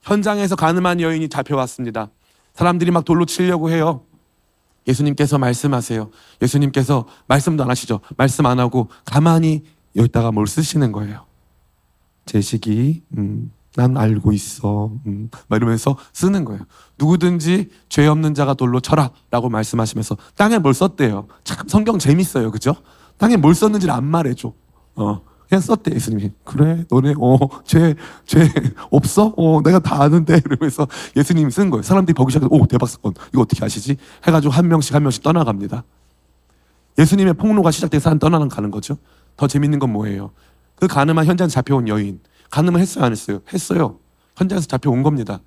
현장에서 0.03 0.57
가늠한 0.57 1.01
여인이 1.01 1.29
잡혀왔습니다. 1.29 2.11
사람들이 2.55 2.91
막 2.91 3.05
돌로 3.05 3.25
치려고 3.25 3.71
해요. 3.71 4.03
예수님께서 4.87 5.39
말씀하세요. 5.39 6.11
예수님께서 6.41 7.07
말씀도 7.27 7.63
안 7.63 7.71
하시죠. 7.71 8.01
말씀 8.17 8.47
안 8.47 8.59
하고 8.59 8.89
가만히 9.05 9.65
여기다가 9.97 10.33
뭘 10.33 10.47
쓰시는 10.47 10.93
거예요. 10.93 11.27
제식이 12.25 13.03
음, 13.19 13.53
난 13.77 13.97
알고 13.97 14.33
있어. 14.33 14.91
음, 15.07 15.31
막 15.49 15.57
이러면서 15.57 15.97
쓰는 16.13 16.45
거예요. 16.45 16.63
누구든지 16.99 17.71
죄 17.89 18.07
없는 18.07 18.35
자가 18.35 18.55
돌로 18.55 18.81
쳐라 18.81 19.11
라고 19.31 19.49
말씀하시면서 19.49 20.17
땅에 20.37 20.59
뭘 20.59 20.75
썼대요. 20.75 21.29
참 21.45 21.69
성경 21.69 21.99
재밌어요, 21.99 22.51
그죠? 22.51 22.75
땅에 23.19 23.37
뭘 23.37 23.55
썼는지를 23.55 23.93
안 23.95 24.05
말해줘. 24.05 24.53
어, 24.97 25.21
썼대 25.57 25.93
예수님이. 25.95 26.33
그래, 26.45 26.85
너네 26.91 27.15
어죄죄 27.19 27.95
죄 28.27 28.53
없어? 28.91 29.33
어 29.37 29.63
내가 29.63 29.79
다 29.79 30.03
아는데 30.03 30.41
이러면서 30.45 30.87
예수님이 31.17 31.51
쓴 31.51 31.71
거예요. 31.71 31.83
사람들이 31.83 32.15
보기 32.15 32.33
시작해서 32.33 32.49
오 32.51 32.67
대박 32.67 32.87
사건 32.87 33.15
이거 33.33 33.43
어떻게 33.43 33.65
아시지? 33.65 33.97
해가지고 34.27 34.53
한 34.53 34.69
명씩 34.69 34.95
한 34.95 35.03
명씩 35.03 35.23
떠나갑니다. 35.23 35.85
예수님의 36.99 37.35
폭로가 37.35 37.71
시작돼서 37.71 38.05
사람 38.05 38.19
떠나는 38.19 38.49
가는 38.49 38.71
거죠. 38.71 38.99
더 39.37 39.47
재밌는 39.47 39.79
건 39.79 39.93
뭐예요? 39.93 40.33
그 40.77 40.87
가늠한 40.87 41.25
현장 41.27 41.49
잡혀온 41.49 41.89
여인 41.89 42.21
가늠을 42.51 42.81
했어요 42.81 43.05
안 43.05 43.13
했어요? 43.13 43.41
했어요. 43.53 43.99
현장에서 44.37 44.67
잡혀온 44.67 45.03
겁니다. 45.03 45.41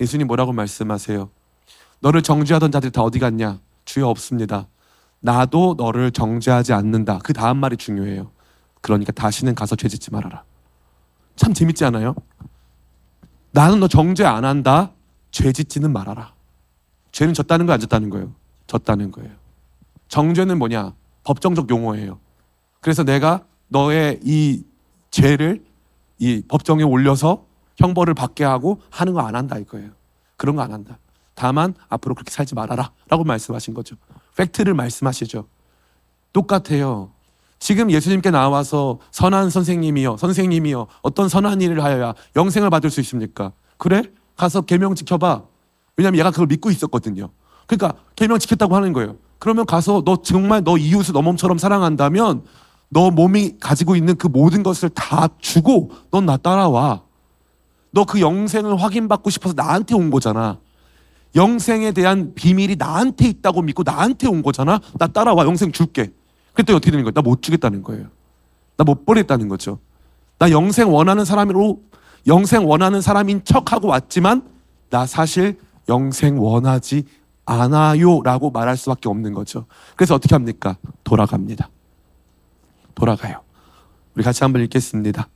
예수님 0.00 0.26
뭐라고 0.28 0.52
말씀하세요? 0.52 1.28
너를 2.00 2.22
정죄하던 2.22 2.72
자들이 2.72 2.90
다 2.90 3.02
어디 3.02 3.18
갔냐? 3.18 3.60
주여 3.84 4.08
없습니다. 4.08 4.66
나도 5.20 5.74
너를 5.78 6.10
정죄하지 6.10 6.72
않는다. 6.72 7.20
그 7.22 7.32
다음 7.32 7.58
말이 7.58 7.76
중요해요. 7.76 8.30
그러니까 8.82 9.12
다시는 9.12 9.54
가서 9.54 9.74
죄 9.76 9.88
짓지 9.88 10.10
말아라. 10.10 10.44
참 11.36 11.54
재밌지 11.54 11.84
않아요? 11.86 12.14
나는 13.52 13.80
너 13.80 13.88
정죄 13.88 14.24
안 14.26 14.44
한다. 14.44 14.92
죄 15.30 15.50
짓지는 15.52 15.92
말아라. 15.92 16.34
죄는 17.12 17.32
졌다는 17.32 17.64
거안 17.66 17.80
졌다는 17.80 18.10
거예요? 18.10 18.34
졌다는 18.66 19.10
거예요. 19.12 19.30
정죄는 20.08 20.58
뭐냐? 20.58 20.92
법정적 21.24 21.70
용어예요. 21.70 22.18
그래서 22.80 23.02
내가 23.04 23.44
너의 23.68 24.20
이 24.22 24.64
죄를 25.10 25.64
이 26.18 26.42
법정에 26.48 26.82
올려서 26.82 27.46
형벌을 27.76 28.14
받게 28.14 28.44
하고 28.44 28.80
하는 28.90 29.12
거 29.14 29.20
안 29.20 29.34
한다 29.34 29.58
이거예요. 29.58 29.90
그런 30.36 30.56
거 30.56 30.62
안 30.62 30.72
한다. 30.72 30.98
다만 31.34 31.74
앞으로 31.88 32.14
그렇게 32.14 32.30
살지 32.30 32.54
말아라 32.54 32.90
라고 33.08 33.24
말씀하신 33.24 33.72
거죠. 33.74 33.96
팩트를 34.36 34.74
말씀하시죠. 34.74 35.46
똑같아요. 36.32 37.12
지금 37.62 37.92
예수님께 37.92 38.32
나와서 38.32 38.98
선한 39.12 39.48
선생님이요, 39.50 40.16
선생님이요, 40.16 40.88
어떤 41.02 41.28
선한 41.28 41.60
일을 41.60 41.84
하여야 41.84 42.12
영생을 42.34 42.70
받을 42.70 42.90
수 42.90 42.98
있습니까? 43.02 43.52
그래? 43.76 44.02
가서 44.36 44.62
계명 44.62 44.96
지켜봐. 44.96 45.44
왜냐면 45.96 46.18
얘가 46.18 46.32
그걸 46.32 46.48
믿고 46.48 46.72
있었거든요. 46.72 47.28
그러니까 47.68 47.94
계명 48.16 48.40
지켰다고 48.40 48.74
하는 48.74 48.92
거예요. 48.92 49.14
그러면 49.38 49.64
가서 49.64 50.02
너 50.04 50.22
정말 50.22 50.64
너 50.64 50.76
이웃을 50.76 51.12
너 51.12 51.22
몸처럼 51.22 51.56
사랑한다면 51.56 52.42
너 52.88 53.12
몸이 53.12 53.58
가지고 53.60 53.94
있는 53.94 54.16
그 54.16 54.26
모든 54.26 54.64
것을 54.64 54.88
다 54.88 55.28
주고 55.38 55.92
넌 56.10 56.26
나 56.26 56.36
따라와. 56.36 57.02
너 57.92 58.04
그 58.04 58.20
영생을 58.20 58.74
확인받고 58.82 59.30
싶어서 59.30 59.54
나한테 59.56 59.94
온 59.94 60.10
거잖아. 60.10 60.58
영생에 61.36 61.92
대한 61.92 62.32
비밀이 62.34 62.74
나한테 62.74 63.28
있다고 63.28 63.62
믿고 63.62 63.84
나한테 63.84 64.26
온 64.26 64.42
거잖아. 64.42 64.80
나 64.98 65.06
따라와. 65.06 65.44
영생 65.46 65.70
줄게. 65.70 66.10
그때 66.54 66.72
어떻게 66.72 66.90
되는 66.90 67.04
거예요? 67.04 67.12
나 67.12 67.22
못 67.22 67.42
주겠다는 67.42 67.82
거예요. 67.82 68.06
나 68.76 68.84
못 68.84 69.04
버렸다는 69.06 69.48
거죠. 69.48 69.78
나 70.38 70.50
영생 70.50 70.92
원하는 70.92 71.24
사람으로 71.24 71.80
영생 72.26 72.66
원하는 72.68 73.00
사람인 73.00 73.44
척하고 73.44 73.88
왔지만 73.88 74.48
나 74.90 75.06
사실 75.06 75.58
영생 75.88 76.40
원하지 76.40 77.04
않아요라고 77.44 78.50
말할 78.50 78.76
수밖에 78.76 79.08
없는 79.08 79.32
거죠. 79.34 79.66
그래서 79.96 80.14
어떻게 80.14 80.34
합니까? 80.34 80.76
돌아갑니다. 81.04 81.68
돌아가요. 82.94 83.40
우리 84.14 84.22
같이 84.24 84.44
한번 84.44 84.62
읽겠습니다. 84.62 85.28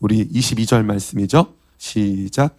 우리 0.00 0.26
22절 0.28 0.84
말씀이죠. 0.84 1.54
시작. 1.78 2.56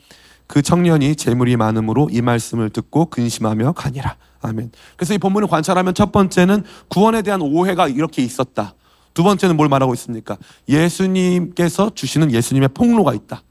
그 0.48 0.62
청년이 0.62 1.16
재물이 1.16 1.58
많음으로 1.58 2.10
이 2.12 2.22
말씀을 2.22 2.70
듣고 2.70 3.08
근심하며 3.08 3.74
가니라. 3.74 4.16
아멘. 4.48 4.72
그래서 4.96 5.14
이 5.14 5.18
본문을 5.18 5.48
관찰하면 5.48 5.94
첫 5.94 6.12
번째는 6.12 6.64
구원에 6.88 7.22
대한 7.22 7.42
오해가 7.42 7.88
이렇게 7.88 8.22
있었다. 8.24 8.74
두 9.14 9.24
번째는 9.24 9.58
뭘 9.58 9.68
말하고 9.68 9.94
있습니까? 9.96 10.38
예수님께서 10.70 11.92
주시는 11.94 12.32
예수님의 12.32 12.70
폭로가 12.70 13.14
있다. 13.14 13.42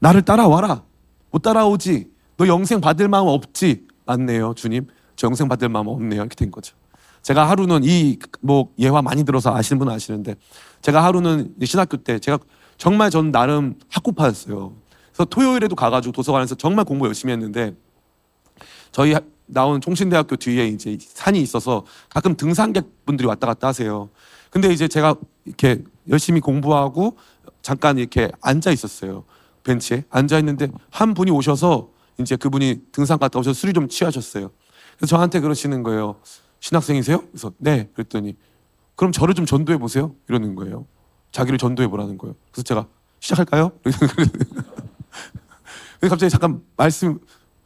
나를 0.00 0.22
따라와라. 0.22 0.82
못 1.30 1.42
따라오지. 1.42 2.10
너 2.36 2.46
영생 2.48 2.80
받을 2.80 3.08
마음 3.08 3.28
없지. 3.28 3.86
맞네요, 4.06 4.54
주님. 4.54 4.86
저 5.16 5.26
영생 5.28 5.48
받을 5.48 5.68
마음 5.68 5.86
없네요. 5.88 6.20
이렇게 6.20 6.34
된 6.34 6.50
거죠. 6.50 6.74
제가 7.22 7.48
하루는 7.48 7.82
이 7.84 8.18
뭐 8.40 8.70
예화 8.80 9.00
많이 9.02 9.22
들어서 9.24 9.54
아시는 9.54 9.78
분은 9.78 9.92
아시는데 9.92 10.34
제가 10.80 11.04
하루는 11.04 11.54
신학교 11.64 11.96
때 11.98 12.18
제가 12.18 12.38
정말 12.78 13.10
전 13.10 13.30
나름 13.30 13.74
학구파였어요. 13.90 14.72
그래서 15.12 15.24
토요일에도 15.26 15.76
가가지고 15.76 16.10
도서관에서 16.12 16.56
정말 16.56 16.84
공부 16.84 17.06
열심히 17.06 17.32
했는데 17.32 17.74
저희 18.90 19.12
하- 19.12 19.20
나온 19.46 19.80
총신대학교 19.80 20.36
뒤에 20.36 20.68
이제 20.68 20.96
산이 21.00 21.40
있어서 21.40 21.84
가끔 22.08 22.36
등산객분들이 22.36 23.26
왔다 23.26 23.46
갔다 23.46 23.68
하세요. 23.68 24.10
근데 24.50 24.72
이제 24.72 24.88
제가 24.88 25.16
이렇게 25.44 25.82
열심히 26.08 26.40
공부하고 26.40 27.16
잠깐 27.62 27.98
이렇게 27.98 28.30
앉아 28.40 28.70
있었어요. 28.70 29.24
벤치에 29.64 30.04
앉아 30.10 30.38
있는데 30.40 30.68
한 30.90 31.14
분이 31.14 31.30
오셔서 31.30 31.90
이제 32.20 32.36
그분이 32.36 32.82
등산 32.92 33.18
갔다 33.18 33.38
오셔서 33.38 33.58
술이 33.58 33.72
좀 33.72 33.88
취하셨어요. 33.88 34.50
그래서 34.96 35.16
저한테 35.16 35.40
그러시는 35.40 35.82
거예요. 35.82 36.16
신학생이세요? 36.60 37.26
그래서 37.28 37.52
네. 37.58 37.88
그랬더니 37.94 38.36
그럼 38.94 39.12
저를 39.12 39.34
좀 39.34 39.46
전도해 39.46 39.78
보세요. 39.78 40.14
이러는 40.28 40.54
거예요. 40.54 40.86
자기를 41.32 41.58
전도해 41.58 41.88
보라는 41.88 42.18
거예요. 42.18 42.34
그래서 42.50 42.62
제가 42.62 42.86
시작할까요? 43.20 43.72
갑자기 46.02 46.30
잠깐 46.30 46.62
말씀 46.76 47.18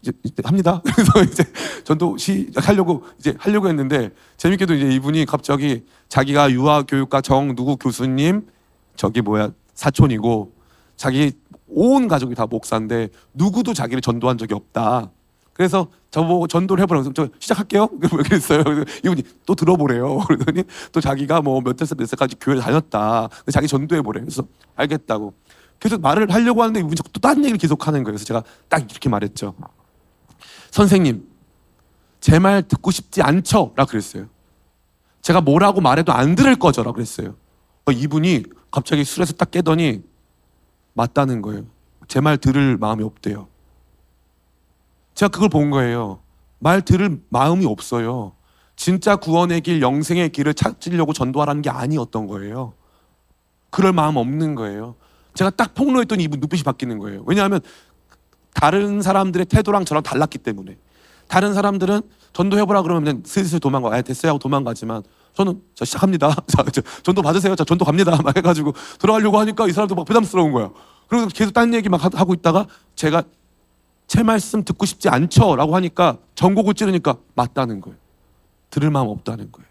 이제 0.06 0.12
이제 0.22 0.42
합니다. 0.44 0.80
그래서 0.94 1.22
이제 1.22 1.44
전도 1.84 2.16
시작하려고 2.16 3.04
이제 3.18 3.34
하려고 3.38 3.68
했는데 3.68 4.10
재밌게도 4.36 4.74
이제 4.74 4.90
이분이 4.94 5.26
갑자기 5.26 5.84
자기가 6.08 6.50
유아 6.52 6.82
교육과 6.82 7.20
정 7.20 7.54
누구 7.56 7.76
교수님 7.76 8.46
저기 8.94 9.20
뭐야 9.20 9.50
사촌이고 9.74 10.52
자기 10.96 11.32
온 11.68 12.08
가족이 12.08 12.34
다 12.34 12.46
목사인데 12.46 13.08
누구도 13.34 13.74
자기를 13.74 14.00
전도한 14.00 14.38
적이 14.38 14.54
없다. 14.54 15.10
그래서 15.52 15.88
저보고 16.10 16.46
전도를 16.46 16.82
해보라고 16.82 17.12
저 17.14 17.28
시작할게요. 17.38 17.88
그랬어요. 17.98 18.62
그래서 18.62 18.84
이분이 19.04 19.22
또 19.46 19.54
들어보래요. 19.54 20.18
그러더니 20.28 20.64
또 20.92 21.00
자기가 21.00 21.40
뭐 21.40 21.60
몇살몇 21.62 22.06
살까지 22.08 22.36
교회를 22.40 22.62
다녔다. 22.62 23.28
자기 23.50 23.66
전도해보래. 23.66 24.20
그래서 24.20 24.46
알겠다고. 24.76 25.32
계속 25.80 26.00
말을 26.00 26.30
하려고 26.32 26.62
하는데 26.62 26.80
이분이 26.80 26.94
또 27.12 27.20
다른 27.20 27.38
얘기를 27.38 27.58
계속 27.58 27.86
하는 27.86 28.02
거예요. 28.04 28.12
그래서 28.12 28.24
제가 28.26 28.42
딱 28.68 28.90
이렇게 28.90 29.08
말했죠. 29.08 29.54
선생님, 30.76 31.26
제 32.20 32.38
말 32.38 32.62
듣고 32.62 32.90
싶지 32.90 33.22
않죠? 33.22 33.72
라 33.76 33.86
그랬어요. 33.86 34.26
제가 35.22 35.40
뭐라고 35.40 35.80
말해도 35.80 36.12
안 36.12 36.34
들을 36.34 36.54
거죠? 36.56 36.82
라 36.82 36.92
그랬어요. 36.92 37.34
어, 37.86 37.92
이분이 37.92 38.42
갑자기 38.70 39.02
술에서 39.02 39.32
딱 39.32 39.50
깨더니 39.50 40.02
맞다는 40.92 41.40
거예요. 41.40 41.64
제 42.08 42.20
말 42.20 42.36
들을 42.36 42.76
마음이 42.76 43.02
없대요. 43.04 43.48
제가 45.14 45.30
그걸 45.30 45.48
본 45.48 45.70
거예요. 45.70 46.20
말 46.58 46.82
들을 46.82 47.22
마음이 47.30 47.64
없어요. 47.64 48.32
진짜 48.76 49.16
구원의 49.16 49.62
길, 49.62 49.80
영생의 49.80 50.28
길을 50.28 50.52
찾으려고 50.52 51.14
전도하라는 51.14 51.62
게 51.62 51.70
아니었던 51.70 52.26
거예요. 52.26 52.74
그럴 53.70 53.94
마음 53.94 54.16
없는 54.16 54.54
거예요. 54.54 54.96
제가 55.32 55.48
딱 55.50 55.74
폭로했더니 55.74 56.24
이분 56.24 56.40
눈빛이 56.40 56.62
바뀌는 56.64 56.98
거예요. 56.98 57.22
왜냐하면 57.26 57.60
다른 58.60 59.02
사람들의 59.02 59.44
태도랑 59.46 59.84
저랑 59.84 60.02
달랐기 60.02 60.38
때문에. 60.38 60.78
다른 61.28 61.52
사람들은 61.52 62.00
전도해보라 62.32 62.80
그러면 62.82 63.04
그냥 63.04 63.22
슬슬 63.26 63.60
도망가. 63.60 63.94
아, 63.94 64.00
됐어요 64.00 64.30
하고 64.30 64.38
도망가지만 64.38 65.02
저는 65.34 65.60
자 65.74 65.84
시작합니다. 65.84 66.34
자, 66.48 66.64
저, 66.72 66.80
전도 67.02 67.20
받으세요. 67.20 67.54
자, 67.54 67.64
전도 67.64 67.84
갑니다. 67.84 68.16
막 68.24 68.34
해가지고 68.34 68.72
들어가려고 68.98 69.38
하니까 69.40 69.68
이 69.68 69.72
사람도 69.72 69.94
막 69.94 70.06
부담스러운 70.06 70.52
거야. 70.52 70.70
그래서 71.06 71.28
계속 71.28 71.52
딴 71.52 71.74
얘기 71.74 71.90
막 71.90 72.02
하- 72.02 72.10
하고 72.14 72.32
있다가 72.32 72.66
제가 72.94 73.24
제 74.06 74.22
말씀 74.22 74.64
듣고 74.64 74.86
싶지 74.86 75.10
않죠 75.10 75.56
라고 75.56 75.76
하니까 75.76 76.16
전곡을 76.34 76.72
찌르니까 76.74 77.16
맞다는 77.34 77.82
거예요. 77.82 77.98
들을 78.70 78.90
마음 78.90 79.08
없다는 79.08 79.52
거예요. 79.52 79.68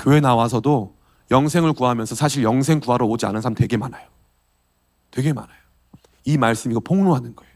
교회 0.00 0.20
나와서도 0.20 0.94
영생을 1.30 1.74
구하면서 1.74 2.14
사실 2.14 2.42
영생 2.42 2.80
구하러 2.80 3.04
오지 3.06 3.26
않은 3.26 3.42
사람 3.42 3.54
되게 3.54 3.76
많아요. 3.76 4.06
되게 5.10 5.34
많아요. 5.34 5.58
이 6.24 6.38
말씀 6.38 6.70
이 6.70 6.74
거 6.74 6.80
폭로하는 6.80 7.36
거예요. 7.36 7.51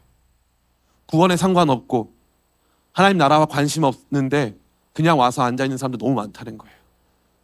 구원에 1.07 1.37
상관없고 1.37 2.13
하나님 2.93 3.19
나라와 3.19 3.47
관심 3.47 3.85
없는데 3.85 4.57
그냥 4.93 5.19
와서 5.19 5.43
앉아 5.43 5.65
있는 5.65 5.77
사람도 5.77 5.99
너무 5.99 6.15
많다는 6.15 6.59
거예요. 6.59 6.75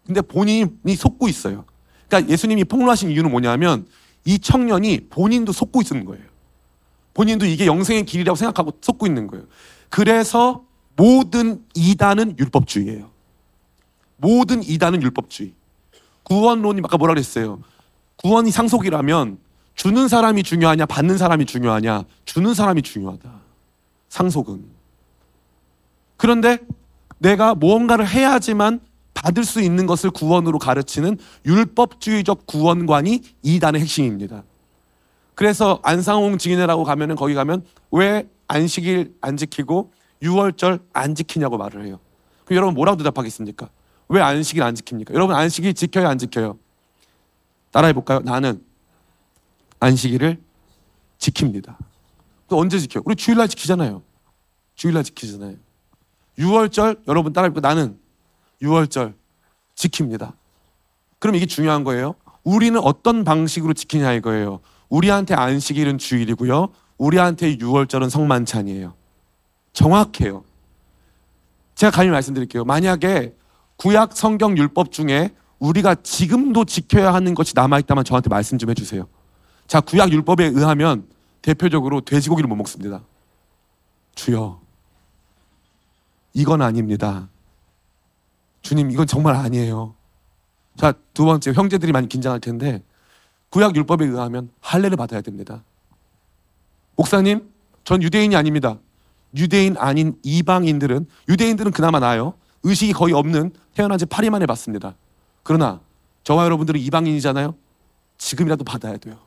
근데 0.06 0.20
본인이 0.20 0.96
속고 0.96 1.28
있어요. 1.28 1.64
그러니까 2.08 2.32
예수님이 2.32 2.64
폭로하신 2.64 3.10
이유는 3.10 3.30
뭐냐면 3.30 3.86
이 4.24 4.38
청년이 4.38 5.08
본인도 5.10 5.52
속고 5.52 5.82
있는 5.82 6.04
거예요. 6.04 6.24
본인도 7.14 7.44
이게 7.46 7.66
영생의 7.66 8.04
길이라고 8.06 8.36
생각하고 8.36 8.78
속고 8.80 9.06
있는 9.06 9.26
거예요. 9.26 9.44
그래서 9.90 10.64
모든 10.96 11.64
이단은 11.74 12.38
율법주의예요. 12.38 13.10
모든 14.16 14.62
이단은 14.62 15.02
율법주의. 15.02 15.52
구원론이 16.22 16.80
아까 16.84 16.96
뭐라 16.96 17.14
그랬어요? 17.14 17.60
구원이 18.16 18.50
상속이라면 18.50 19.38
주는 19.74 20.08
사람이 20.08 20.42
중요하냐, 20.42 20.86
받는 20.86 21.18
사람이 21.18 21.44
중요하냐? 21.44 22.04
주는 22.24 22.54
사람이 22.54 22.82
중요하다. 22.82 23.41
상속은. 24.12 24.62
그런데 26.18 26.58
내가 27.18 27.54
무언가를 27.54 28.06
해야지만 28.06 28.80
받을 29.14 29.42
수 29.42 29.62
있는 29.62 29.86
것을 29.86 30.10
구원으로 30.10 30.58
가르치는 30.58 31.16
율법주의적 31.46 32.46
구원관이 32.46 33.22
이단의 33.42 33.80
핵심입니다. 33.80 34.44
그래서 35.34 35.80
안상홍 35.82 36.36
증인회라고 36.36 36.84
가면은 36.84 37.16
거기 37.16 37.32
가면 37.32 37.64
왜 37.90 38.28
안식일 38.48 39.16
안 39.22 39.38
지키고 39.38 39.92
유월절 40.20 40.80
안 40.92 41.14
지키냐고 41.14 41.56
말을 41.56 41.86
해요. 41.86 41.98
그럼 42.44 42.56
여러분 42.58 42.74
뭐라고 42.74 42.98
대답하겠습니까? 42.98 43.70
왜 44.10 44.20
안식일 44.20 44.62
안 44.62 44.74
지킵니까? 44.74 45.14
여러분 45.14 45.34
안식일 45.34 45.72
지켜야 45.72 46.10
안 46.10 46.18
지켜요? 46.18 46.58
따라해 47.70 47.94
볼까요? 47.94 48.20
나는 48.20 48.62
안식일을 49.80 50.38
지킵니다. 51.18 51.91
또 52.52 52.58
언제 52.58 52.78
지켜요? 52.78 53.02
우리 53.06 53.16
주일날 53.16 53.48
지키잖아요. 53.48 54.02
주일날 54.74 55.04
지키잖아요. 55.04 55.56
유월절 56.38 57.00
여러분 57.08 57.32
따라해 57.32 57.50
볼까요? 57.50 57.74
나는 57.74 57.98
유월절 58.60 59.14
지킵니다. 59.74 60.34
그럼 61.18 61.34
이게 61.34 61.46
중요한 61.46 61.82
거예요. 61.82 62.14
우리는 62.44 62.78
어떤 62.78 63.24
방식으로 63.24 63.72
지키냐 63.72 64.12
이거예요. 64.12 64.60
우리한테 64.90 65.34
안식일은 65.34 65.96
주일이고요. 65.96 66.68
우리한테 66.98 67.58
유월절은 67.58 68.10
성만찬이에요. 68.10 68.92
정확해요. 69.72 70.44
제가 71.74 71.90
감히 71.90 72.10
말씀드릴게요. 72.10 72.64
만약에 72.64 73.34
구약 73.76 74.14
성경 74.14 74.58
율법 74.58 74.92
중에 74.92 75.30
우리가 75.58 75.94
지금도 75.94 76.66
지켜야 76.66 77.14
하는 77.14 77.32
것이 77.34 77.54
남아 77.56 77.78
있다면 77.78 78.04
저한테 78.04 78.28
말씀 78.28 78.58
좀 78.58 78.68
해주세요. 78.68 79.08
자, 79.66 79.80
구약 79.80 80.12
율법에 80.12 80.44
의하면 80.48 81.06
대표적으로 81.42 82.00
돼지고기를 82.00 82.48
못 82.48 82.56
먹습니다. 82.56 83.02
주여, 84.14 84.60
이건 86.34 86.62
아닙니다. 86.62 87.28
주님, 88.62 88.90
이건 88.90 89.06
정말 89.06 89.34
아니에요. 89.34 89.94
자, 90.76 90.94
두 91.12 91.24
번째, 91.24 91.52
형제들이 91.52 91.92
많이 91.92 92.08
긴장할 92.08 92.40
텐데, 92.40 92.82
구약 93.50 93.76
율법에 93.76 94.06
의하면 94.06 94.50
할례를 94.60 94.96
받아야 94.96 95.20
됩니다. 95.20 95.62
목사님, 96.96 97.50
전 97.84 98.02
유대인이 98.02 98.34
아닙니다. 98.36 98.78
유대인 99.36 99.76
아닌 99.76 100.18
이방인들은 100.22 101.06
유대인들은 101.28 101.72
그나마 101.72 101.98
나아요. 101.98 102.34
의식이 102.62 102.92
거의 102.92 103.12
없는 103.12 103.52
태어난 103.74 103.98
지 103.98 104.06
8일 104.06 104.30
만에 104.30 104.46
받습니다. 104.46 104.94
그러나 105.42 105.80
저와 106.22 106.44
여러분들은 106.44 106.80
이방인이잖아요. 106.80 107.54
지금이라도 108.18 108.64
받아야 108.64 108.96
돼요. 108.96 109.18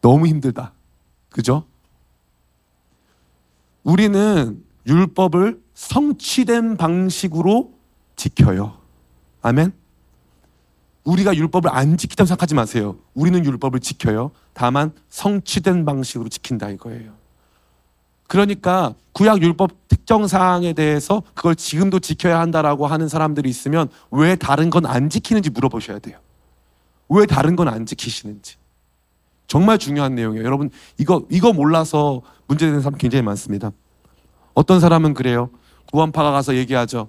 너무 0.00 0.26
힘들다. 0.26 0.72
그죠? 1.30 1.64
우리는 3.84 4.62
율법을 4.86 5.60
성취된 5.74 6.76
방식으로 6.76 7.72
지켜요. 8.16 8.78
아멘. 9.42 9.72
우리가 11.04 11.34
율법을 11.34 11.70
안 11.72 11.96
지키다고 11.96 12.26
생각하지 12.26 12.54
마세요. 12.54 12.96
우리는 13.14 13.42
율법을 13.44 13.80
지켜요. 13.80 14.30
다만 14.52 14.92
성취된 15.08 15.84
방식으로 15.84 16.28
지킨다 16.28 16.68
이거예요. 16.68 17.12
그러니까 18.26 18.94
구약 19.12 19.40
율법 19.42 19.88
특정 19.88 20.26
사항에 20.26 20.74
대해서 20.74 21.22
그걸 21.34 21.54
지금도 21.56 21.98
지켜야 22.00 22.40
한다라고 22.40 22.86
하는 22.86 23.08
사람들이 23.08 23.48
있으면 23.48 23.88
왜 24.10 24.36
다른 24.36 24.68
건 24.68 24.84
안 24.84 25.08
지키는지 25.08 25.48
물어보셔야 25.50 25.98
돼요. 25.98 26.18
왜 27.08 27.24
다른 27.24 27.56
건 27.56 27.68
안 27.68 27.86
지키시는지. 27.86 28.56
정말 29.48 29.78
중요한 29.78 30.14
내용이에요. 30.14 30.44
여러분 30.44 30.70
이거 30.98 31.24
이거 31.30 31.52
몰라서 31.52 32.22
문제되는 32.46 32.80
사람 32.82 32.98
굉장히 32.98 33.22
많습니다. 33.22 33.72
어떤 34.54 34.78
사람은 34.78 35.14
그래요. 35.14 35.50
구원파가 35.90 36.30
가서 36.30 36.54
얘기하죠. 36.54 37.08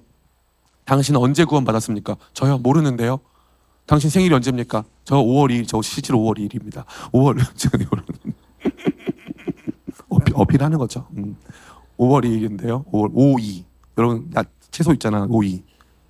당신 0.84 1.14
언제 1.16 1.44
구원 1.44 1.64
받았습니까? 1.64 2.16
저요 2.32 2.58
모르는데요. 2.58 3.20
당신 3.86 4.08
생일이 4.08 4.34
언제입니까? 4.34 4.84
저 5.04 5.16
5월 5.16 5.50
2일, 5.50 5.68
저 5.68 5.82
실제로 5.82 6.18
5월 6.18 6.38
2일입니다. 6.38 6.84
5월 7.12 7.36
어필, 10.08 10.34
어필하는 10.34 10.78
거죠. 10.78 11.06
음. 11.16 11.36
5월 11.98 12.24
2일인데요. 12.24 12.90
5월 12.90 13.10
52. 13.12 13.64
여러분 13.98 14.30
야 14.36 14.42
채소 14.70 14.92
있잖아. 14.94 15.26
52. 15.28 15.62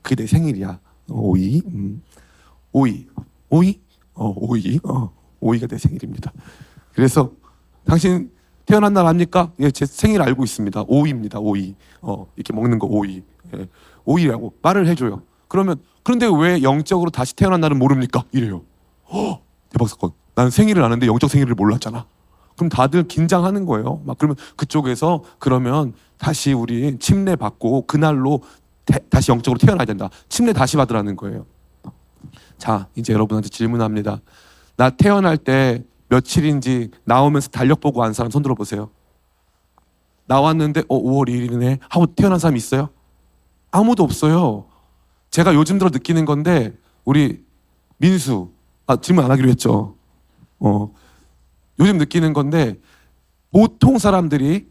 그게 0.03 0.15
내 0.15 0.27
생일이야. 0.27 0.79
52. 1.09 1.63
음. 1.67 2.03
52. 2.73 3.09
52? 3.51 3.81
어, 4.15 4.29
52. 4.37 4.81
어, 4.85 5.13
52가 5.41 5.69
내 5.69 5.79
생일입니다. 5.79 6.33
그래서 6.95 7.33
당신 7.85 8.31
태어난 8.67 8.93
날 8.93 9.07
압니까? 9.07 9.53
예, 9.61 9.71
제 9.71 9.87
생일 9.87 10.23
알고 10.23 10.45
있습니다. 10.45 10.85
5위입니다. 10.85 11.35
5위. 11.35 11.75
어, 12.03 12.27
이렇게 12.37 12.53
먹는 12.53 12.79
거 12.79 12.89
5위. 12.89 13.23
예, 13.57 13.67
5위라고 14.07 14.53
말을 14.63 14.87
해줘요. 14.87 15.23
그러면 15.49 15.77
그런데 16.03 16.27
왜 16.33 16.63
영적으로 16.63 17.11
다시 17.11 17.35
태어난 17.35 17.61
날은 17.61 17.79
모릅니까? 17.79 18.25
이래요. 18.33 18.63
허, 19.13 19.41
대박 19.71 19.89
사건. 19.89 20.11
나는 20.35 20.51
생일을 20.51 20.83
아는데 20.85 21.07
영적 21.07 21.29
생일을 21.31 21.55
몰랐잖아. 21.55 22.07
그럼 22.57 22.69
다들 22.69 23.05
긴장하는 23.09 23.65
거예요. 23.67 24.03
막 24.05 24.19
그러면 24.19 24.37
그쪽에서 24.57 25.25
그러면 25.39 25.95
다시 26.19 26.53
우리 26.53 26.99
침례 26.99 27.35
받고 27.35 27.87
그날로 27.87 28.43
태- 28.85 29.01
다시 29.09 29.31
영적으로 29.33 29.59
태어나야 29.59 29.87
된다. 29.87 30.11
침례 30.29 30.53
다시 30.53 30.77
받으라는 30.77 31.17
거예요. 31.17 31.47
자, 32.59 32.87
이제 32.95 33.13
여러분한테 33.13 33.49
질문합니다. 33.49 34.21
나 34.81 34.89
태어날 34.89 35.37
때 35.37 35.85
며칠인지 36.09 36.91
나오면서 37.05 37.51
달력 37.51 37.81
보고 37.81 38.03
안 38.03 38.15
사람 38.15 38.31
손 38.31 38.43
들어 38.43 38.55
보세요. 38.55 38.89
나왔는데 40.25 40.85
어 40.89 40.99
5월 40.99 41.29
1일이네 41.29 41.81
하고 41.91 42.07
태어난 42.07 42.39
사람 42.39 42.57
있어요? 42.57 42.89
아무도 43.71 44.05
없어요. 44.05 44.65
제가 45.29 45.55
요즘 45.55 45.79
들어 45.79 45.91
느끼는 45.91 46.25
건데 46.25 46.75
우리 47.05 47.45
민수 47.99 48.53
아 48.87 48.97
질문 48.97 49.23
안 49.23 49.31
하기로 49.31 49.51
했죠. 49.51 49.97
어 50.61 50.91
요즘 51.79 51.99
느끼는 51.99 52.33
건데 52.33 52.81
보통 53.51 53.99
사람들이 53.99 54.67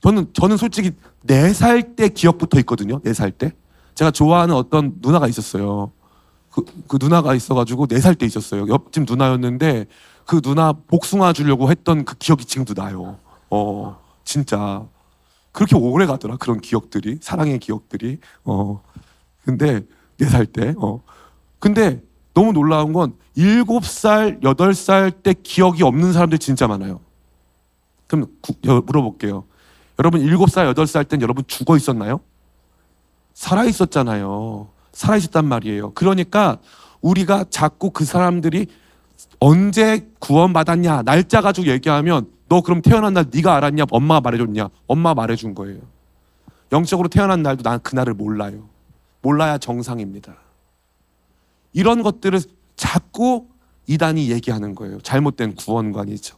저는 0.00 0.32
저는 0.32 0.56
솔직히 0.56 0.92
네 1.26 1.50
살 1.52 1.94
때 1.94 2.08
기억부터 2.08 2.58
있거든요. 2.60 3.00
네 3.02 3.10
살 3.12 3.30
때 3.32 3.52
제가 3.96 4.12
좋아하는 4.12 4.54
어떤 4.54 4.94
누나가 5.02 5.28
있었어요. 5.28 5.92
그, 6.52 6.64
그 6.88 6.98
누나가 7.00 7.34
있어가지고 7.34 7.86
네 7.86 7.96
살 7.98 8.14
때 8.14 8.26
있었어요. 8.26 8.68
옆집 8.68 9.04
누나였는데 9.08 9.86
그 10.26 10.40
누나 10.40 10.72
복숭아 10.72 11.32
주려고 11.32 11.70
했던 11.70 12.04
그 12.04 12.14
기억이 12.16 12.44
지금도 12.44 12.74
나요. 12.74 13.18
어 13.50 13.98
진짜 14.24 14.86
그렇게 15.52 15.76
오래 15.76 16.06
가더라 16.06 16.36
그런 16.36 16.60
기억들이 16.60 17.18
사랑의 17.20 17.58
기억들이 17.58 18.18
어 18.44 18.82
근데 19.44 19.80
네 20.18 20.26
살 20.28 20.46
때 20.46 20.74
어 20.78 21.02
근데 21.58 22.02
너무 22.34 22.52
놀라운 22.52 22.92
건 22.92 23.14
일곱 23.34 23.84
살 23.86 24.38
여덟 24.42 24.74
살 24.74 25.10
때 25.10 25.34
기억이 25.34 25.82
없는 25.82 26.12
사람들 26.12 26.38
진짜 26.38 26.66
많아요. 26.66 27.00
그럼 28.06 28.26
물어볼게요. 28.86 29.44
여러분 29.98 30.20
일곱 30.20 30.50
살 30.50 30.66
여덟 30.66 30.86
살 30.86 31.04
땐 31.04 31.20
여러분 31.22 31.44
죽어 31.46 31.76
있었나요? 31.76 32.20
살아 33.34 33.64
있었잖아요. 33.64 34.68
살아 34.92 35.16
있었단 35.16 35.46
말이에요. 35.46 35.92
그러니까 35.94 36.58
우리가 37.00 37.44
자꾸 37.50 37.90
그 37.90 38.04
사람들이 38.04 38.66
언제 39.40 40.08
구원받았냐 40.20 41.02
날짜 41.02 41.40
가지고 41.40 41.68
얘기하면 41.68 42.26
너 42.48 42.60
그럼 42.60 42.82
태어난 42.82 43.14
날 43.14 43.26
네가 43.32 43.56
알았냐 43.56 43.84
엄마가 43.90 44.20
말해줬냐 44.20 44.68
엄마 44.86 45.14
말해준 45.14 45.54
거예요. 45.54 45.80
영적으로 46.70 47.08
태어난 47.08 47.42
날도 47.42 47.62
난 47.62 47.80
그날을 47.80 48.14
몰라요. 48.14 48.68
몰라야 49.22 49.58
정상입니다. 49.58 50.34
이런 51.72 52.02
것들을 52.02 52.40
자꾸 52.76 53.46
이단이 53.86 54.30
얘기하는 54.30 54.74
거예요. 54.74 55.00
잘못된 55.00 55.54
구원관이죠. 55.54 56.36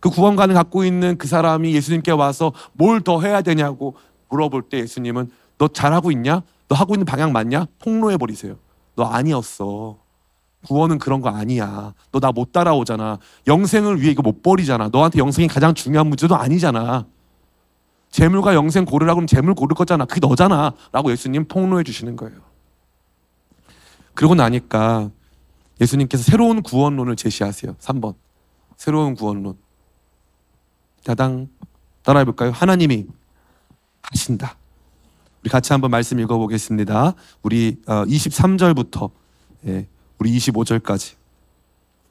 그 0.00 0.10
구원관을 0.10 0.54
갖고 0.54 0.84
있는 0.84 1.16
그 1.18 1.26
사람이 1.26 1.74
예수님께 1.74 2.12
와서 2.12 2.52
뭘 2.72 3.00
더 3.00 3.20
해야 3.20 3.42
되냐고 3.42 3.96
물어볼 4.28 4.68
때 4.68 4.78
예수님은 4.78 5.30
너 5.56 5.68
잘하고 5.68 6.10
있냐 6.12 6.42
너 6.68 6.74
하고 6.76 6.94
있는 6.94 7.04
방향 7.06 7.32
맞냐 7.32 7.66
폭로해 7.78 8.16
버리세요 8.16 8.56
너 8.96 9.04
아니었어 9.04 9.98
구원은 10.66 10.98
그런 10.98 11.20
거 11.20 11.28
아니야. 11.30 11.94
너 12.10 12.18
나 12.18 12.32
못 12.32 12.50
따라오잖아. 12.50 13.18
영생을 13.46 14.00
위해 14.00 14.10
이거 14.10 14.22
못 14.22 14.42
버리잖아. 14.42 14.88
너한테 14.88 15.20
영생이 15.20 15.46
가장 15.46 15.72
중요한 15.72 16.08
문제도 16.08 16.34
아니잖아. 16.34 17.06
재물과 18.10 18.54
영생 18.54 18.84
고르라 18.84 19.14
그러면 19.14 19.28
재물 19.28 19.54
고를 19.54 19.76
거잖아. 19.76 20.04
그게 20.04 20.18
너잖아. 20.20 20.72
라고 20.90 21.12
예수님 21.12 21.46
폭로해 21.46 21.84
주시는 21.84 22.16
거예요. 22.16 22.40
그러고 24.14 24.34
나니까 24.34 25.10
예수님께서 25.80 26.24
새로운 26.24 26.60
구원론을 26.62 27.14
제시하세요. 27.14 27.74
3번. 27.76 28.16
새로운 28.76 29.14
구원론. 29.14 29.56
다당 31.04 31.48
따라해 32.02 32.24
볼까요? 32.24 32.50
하나님이 32.50 33.06
하신다. 34.02 34.56
우리 35.42 35.50
같이 35.50 35.72
한번 35.72 35.90
말씀 35.90 36.18
읽어보겠습니다. 36.18 37.14
우리 37.42 37.76
어, 37.86 38.04
23절부터 38.04 39.10
예, 39.66 39.86
우리 40.18 40.36
25절까지 40.36 41.14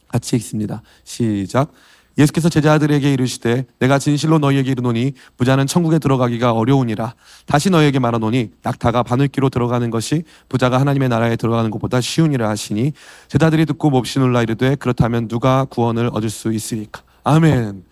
같이 0.07 0.35
읽습니다. 0.37 0.81
시작. 1.03 1.71
예수께서 2.17 2.49
제자들에게 2.49 3.13
이르시되 3.13 3.65
내가 3.79 3.99
진실로 3.99 4.39
너희에게 4.39 4.71
이르노니 4.71 5.13
부자는 5.37 5.67
천국에 5.67 5.99
들어가기가 5.99 6.51
어려우니라 6.51 7.13
다시 7.45 7.69
너희에게 7.69 7.99
말하노니 7.99 8.53
낙타가 8.63 9.03
바늘기로 9.03 9.49
들어가는 9.49 9.89
것이 9.91 10.23
부자가 10.49 10.79
하나님의 10.79 11.09
나라에 11.09 11.35
들어가는 11.35 11.69
것보다 11.69 12.01
쉬우니라 12.01 12.49
하시니 12.49 12.93
제자들이 13.27 13.67
듣고 13.67 13.91
몹시 13.91 14.17
놀라 14.17 14.41
이르되 14.41 14.75
그렇다면 14.75 15.27
누가 15.27 15.65
구원을 15.65 16.09
얻을 16.11 16.31
수 16.31 16.51
있으리까 16.51 17.03
아멘 17.23 17.83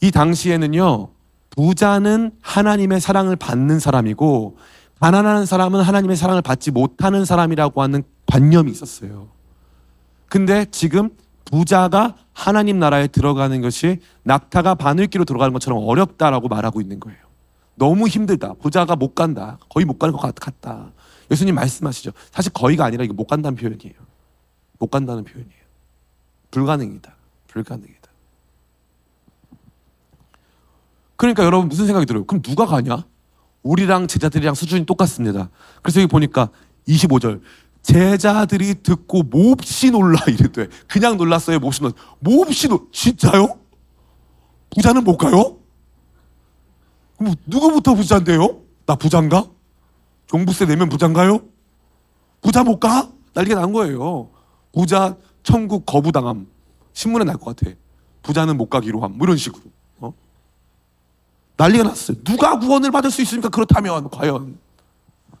이 0.00 0.10
당시에는요 0.12 1.08
부자는 1.64 2.30
하나님의 2.40 3.00
사랑을 3.02 3.36
받는 3.36 3.80
사람이고 3.80 4.56
가난한 4.98 5.44
사람은 5.44 5.82
하나님의 5.82 6.16
사랑을 6.16 6.40
받지 6.40 6.70
못하는 6.70 7.26
사람이라고 7.26 7.82
하는 7.82 8.02
관념이 8.26 8.70
있었어요. 8.70 9.28
근데 10.30 10.64
지금 10.70 11.10
부자가 11.44 12.16
하나님 12.32 12.78
나라에 12.78 13.08
들어가는 13.08 13.60
것이 13.60 13.98
낙타가 14.22 14.76
바늘기로 14.76 15.26
들어가는 15.26 15.52
것처럼 15.52 15.82
어렵다라고 15.86 16.48
말하고 16.48 16.80
있는 16.80 16.98
거예요. 16.98 17.18
너무 17.74 18.08
힘들다. 18.08 18.54
부자가 18.54 18.96
못 18.96 19.14
간다. 19.14 19.58
거의 19.68 19.84
못 19.84 19.98
가는 19.98 20.12
것 20.14 20.20
같- 20.22 20.34
같다. 20.36 20.92
예수님 21.30 21.54
말씀하시죠. 21.56 22.12
사실 22.30 22.52
거의가 22.54 22.86
아니라 22.86 23.04
이거 23.04 23.12
못 23.12 23.26
간다는 23.26 23.56
표현이에요. 23.56 23.94
못 24.78 24.86
간다는 24.90 25.24
표현이에요. 25.24 25.60
불가능이다. 26.52 27.14
불가능이다. 27.48 27.99
그러니까 31.20 31.44
여러분 31.44 31.68
무슨 31.68 31.84
생각이 31.84 32.06
들어요? 32.06 32.24
그럼 32.24 32.40
누가 32.40 32.64
가냐? 32.64 33.04
우리랑 33.62 34.06
제자들이랑 34.06 34.54
수준이 34.54 34.86
똑같습니다. 34.86 35.50
그래서 35.82 36.00
여기 36.00 36.08
보니까 36.08 36.48
25절 36.88 37.42
제자들이 37.82 38.82
듣고 38.82 39.24
몹시 39.24 39.90
놀라 39.90 40.18
이르되 40.28 40.68
그냥 40.88 41.18
놀랐어요. 41.18 41.58
몹시 41.58 41.82
놀 41.82 41.92
몹시 42.20 42.68
놀 42.68 42.86
진짜요? 42.90 43.58
부자는 44.74 45.04
못 45.04 45.18
가요? 45.18 45.58
그럼 47.18 47.34
누구부터 47.44 47.94
부자인데요? 47.96 48.62
나 48.86 48.94
부자인가? 48.94 49.44
종부세 50.26 50.64
내면 50.64 50.88
부자인가요? 50.88 51.42
부자 52.40 52.64
못 52.64 52.80
가? 52.80 53.10
난리가 53.34 53.60
난 53.60 53.74
거예요. 53.74 54.30
부자 54.72 55.18
천국 55.42 55.84
거부당함 55.84 56.46
신문에 56.94 57.26
날 57.26 57.36
것 57.36 57.54
같아. 57.54 57.72
부자는 58.22 58.56
못 58.56 58.70
가기로 58.70 59.02
함. 59.02 59.18
뭐 59.18 59.26
이런 59.26 59.36
식으로. 59.36 59.64
어? 61.60 61.64
난리가 61.64 61.84
났어요. 61.84 62.16
누가 62.24 62.58
구원을 62.58 62.90
받을 62.90 63.10
수 63.10 63.20
있습니까? 63.22 63.48
그렇다면 63.50 64.08
과연 64.10 64.58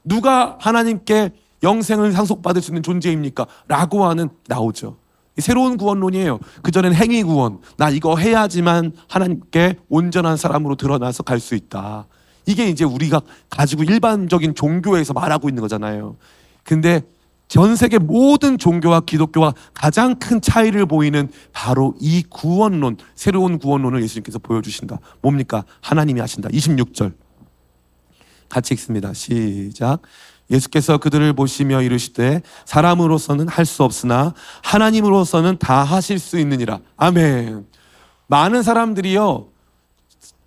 누가 0.04 0.56
하나님께 0.60 1.32
영생을 1.62 2.12
상속받을 2.12 2.62
수 2.62 2.70
있는 2.70 2.82
존재입니까? 2.82 3.46
라고 3.68 4.04
하는 4.04 4.28
나오죠. 4.46 4.96
이 5.38 5.40
새로운 5.40 5.76
구원론이에요. 5.76 6.38
그전엔 6.62 6.94
행위 6.94 7.22
구원. 7.22 7.60
나 7.76 7.88
이거 7.90 8.16
해야지만 8.16 8.92
하나님께 9.08 9.76
온전한 9.88 10.36
사람으로 10.36 10.76
드러나서 10.76 11.22
갈 11.22 11.40
수 11.40 11.54
있다. 11.54 12.06
이게 12.46 12.68
이제 12.68 12.84
우리가 12.84 13.20
가지고 13.48 13.84
일반적인 13.84 14.54
종교에서 14.54 15.12
말하고 15.12 15.48
있는 15.48 15.60
거잖아요. 15.60 16.16
근데 16.64 17.02
전 17.50 17.74
세계 17.74 17.98
모든 17.98 18.58
종교와 18.58 19.00
기독교와 19.00 19.54
가장 19.74 20.14
큰 20.20 20.40
차이를 20.40 20.86
보이는 20.86 21.28
바로 21.52 21.96
이 21.98 22.22
구원론, 22.22 22.96
새로운 23.16 23.58
구원론을 23.58 24.00
예수님께서 24.04 24.38
보여주신다. 24.38 25.00
뭡니까? 25.20 25.64
하나님이 25.80 26.20
하신다. 26.20 26.48
26절. 26.48 27.12
같이 28.48 28.74
읽습니다. 28.74 29.12
시작. 29.12 30.02
예수께서 30.48 30.98
그들을 30.98 31.32
보시며 31.32 31.82
이르시되 31.82 32.42
사람으로서는 32.66 33.48
할 33.48 33.66
수 33.66 33.82
없으나 33.82 34.32
하나님으로서는 34.62 35.58
다 35.58 35.82
하실 35.82 36.20
수 36.20 36.38
있느니라. 36.38 36.78
아멘. 36.96 37.66
많은 38.28 38.62
사람들이요. 38.62 39.48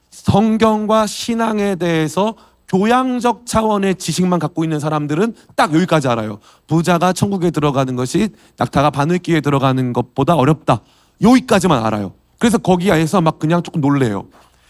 성경과 0.10 1.06
신앙에 1.06 1.76
대해서 1.76 2.36
교양적 2.74 3.46
차원의 3.46 3.96
지식만 3.96 4.40
갖고 4.40 4.64
있는 4.64 4.80
사람들은 4.80 5.36
딱 5.56 5.76
여기까지 5.76 6.08
알아요. 6.08 6.40
부자가 6.66 7.14
천국에 7.14 7.52
들어가는 7.52 7.96
것이 7.96 8.30
낙타가 8.58 8.90
바늘기에 8.90 9.42
들어가는 9.42 9.94
것보다 9.94 10.34
어렵다. 10.34 10.82
여기까지만 11.22 11.86
알아요. 11.86 12.14
그래서 12.40 12.58
거기에서 12.58 13.22
막 13.22 13.38
그냥 13.38 13.62
조금 13.62 13.80
놀래요. 13.80 14.28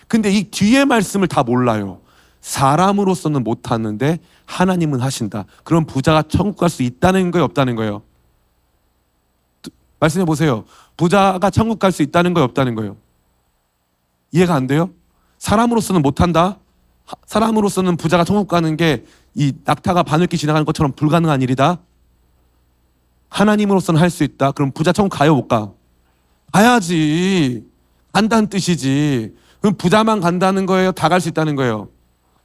근데 0.10 0.30
이 0.30 0.44
뒤에 0.44 0.84
말씀을 0.84 1.30
다 1.30 1.44
몰라요. 1.44 2.02
사람으로서는 2.42 3.42
못하는데 3.42 4.20
하나님은 4.48 5.00
하신다. 5.00 5.46
그럼 5.64 5.86
부자가 5.86 6.24
천국 6.24 6.58
갈 6.58 6.70
수 6.70 6.84
있다는 6.84 7.32
거예요, 7.32 7.46
없다는 7.46 7.78
거예요? 7.78 8.02
말씀해 10.02 10.26
보세요. 10.26 10.66
부자가 10.98 11.50
천국 11.50 11.80
갈 11.80 11.94
수 11.94 12.04
있다는 12.04 12.34
거예요, 12.34 12.44
없다는 12.44 12.76
거예요? 12.76 12.98
이해가 14.34 14.56
안 14.56 14.68
돼요? 14.68 14.90
사람으로서는 15.40 16.02
못한다. 16.02 16.58
하- 17.06 17.16
사람으로서는 17.26 17.98
부자가 17.98 18.24
천국 18.24 18.48
가는 18.48 18.76
게 18.78 19.04
이 19.36 19.52
낙타가 19.66 20.04
바늘기 20.04 20.38
지나가는 20.38 20.64
것처럼 20.64 20.92
불가능한 20.92 21.42
일이다. 21.42 21.80
하나님으로서는 23.30 24.00
할 24.00 24.12
수 24.12 24.24
있다. 24.24 24.52
그럼 24.52 24.72
부자 24.72 24.92
천국 24.92 25.18
가요, 25.18 25.34
못 25.34 25.48
가? 25.48 25.72
가야지. 26.52 27.66
간다는 28.12 28.48
뜻이지. 28.48 29.34
그럼 29.60 29.76
부자만 29.76 30.20
간다는 30.20 30.68
거예요? 30.68 30.92
다 30.92 31.10
갈 31.10 31.20
수 31.20 31.30
있다는 31.30 31.56
거예요? 31.56 31.90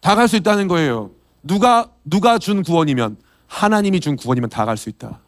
다 0.00 0.14
갈 0.16 0.28
수 0.28 0.36
있다는 0.36 0.66
거예요. 0.66 1.10
누가 1.42 1.90
누가 2.04 2.38
준 2.38 2.62
구원이면 2.62 3.18
하나님이 3.48 4.00
준 4.00 4.16
구원이면 4.16 4.48
다 4.48 4.64
갈 4.64 4.78
수 4.78 4.88
있다. 4.88 5.20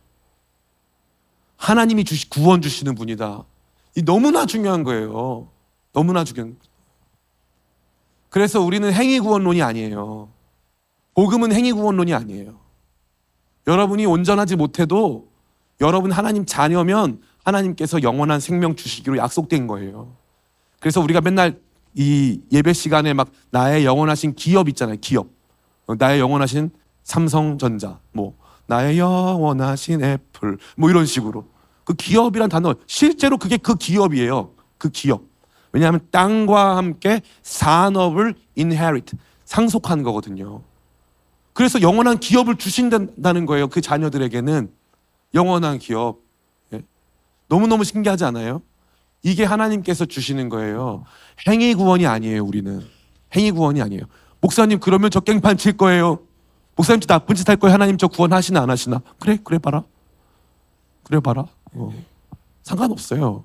하나님이 1.59 2.05
주시 2.05 2.31
구원 2.31 2.63
주시는 2.63 2.95
분이다. 2.95 3.43
이 3.97 4.03
너무나 4.03 4.47
중요한 4.47 4.83
거예요. 4.83 5.49
너무나 5.93 6.25
중요한. 6.25 6.57
그래서 8.31 8.61
우리는 8.61 8.91
행위 8.93 9.21
구원론이 9.21 9.61
아니에요. 9.61 10.31
복음은 11.15 11.53
행위 11.53 11.73
구원론이 11.73 12.15
아니에요. 12.15 12.59
여러분이 13.67 14.07
온전하지 14.07 14.57
못해도 14.57 15.29
여러분 15.81 16.13
하나님 16.13 16.47
자녀면 16.47 17.21
하나님께서 17.45 18.03
영원한 18.03 18.41
생명 18.41 18.77
주시기로 18.77 19.19
약속된 19.19 19.67
거예요. 19.67 20.17
그래서 20.79 21.01
우리가 21.01 21.21
맨날 21.21 21.61
이 21.95 22.41
예배 22.53 22.73
시간에 22.73 23.13
막 23.13 23.31
나의 23.51 23.85
영원하신 23.85 24.35
기업 24.35 24.69
있잖아요. 24.69 24.97
기업. 25.01 25.29
어, 25.87 25.95
나의 25.99 26.21
영원하신 26.21 26.71
삼성전자, 27.03 27.99
뭐 28.13 28.37
나의 28.67 28.99
영원하신 28.99 30.05
애플, 30.05 30.59
뭐 30.77 30.89
이런 30.89 31.05
식으로 31.05 31.47
그 31.85 31.95
기업이란 31.95 32.49
단어 32.49 32.75
실제로 32.87 33.37
그게 33.37 33.57
그 33.57 33.75
기업이에요. 33.75 34.55
그 34.79 34.89
기업. 34.91 35.30
왜냐하면 35.73 36.01
땅과 36.11 36.77
함께 36.77 37.23
산업을 37.43 38.35
inherit 38.57 39.17
상속하는 39.45 40.05
거거든요. 40.05 40.63
그래서 41.53 41.81
영원한 41.83 42.19
기업을 42.19 42.57
주신다는 42.57 43.47
거예요. 43.47 43.69
그 43.69 43.81
자녀들에게는 43.81 44.71
영원한 45.35 45.79
기업. 45.79 46.19
예. 46.73 46.83
너무너무 47.49 47.85
신기하지 47.85 48.25
않아요? 48.25 48.63
이게 49.23 49.45
하나님께서 49.45 50.07
주시는 50.07 50.49
거예요. 50.49 51.05
행위 51.47 51.75
구원이 51.75 52.07
아니에요, 52.07 52.45
우리는. 52.45 52.81
행위 53.37 53.51
구원이 53.51 53.83
아니에요. 53.83 54.03
목사님, 54.41 54.81
그러면 54.81 55.11
저 55.11 55.21
깽판 55.21 55.57
칠 55.57 55.77
거예요. 55.77 56.21
목사님, 56.77 57.01
저 57.01 57.07
나쁜 57.07 57.37
짓 57.37 57.49
할 57.49 57.57
거예요. 57.57 57.75
하나님, 57.75 57.99
저 57.99 58.09
구원하시나, 58.09 58.61
안 58.63 58.71
하시나? 58.71 59.03
그래, 59.19 59.39
그래 59.45 59.59
봐라. 59.59 59.85
그래 61.03 61.21
봐라. 61.21 61.47
어. 61.75 61.93
상관없어요. 62.63 63.45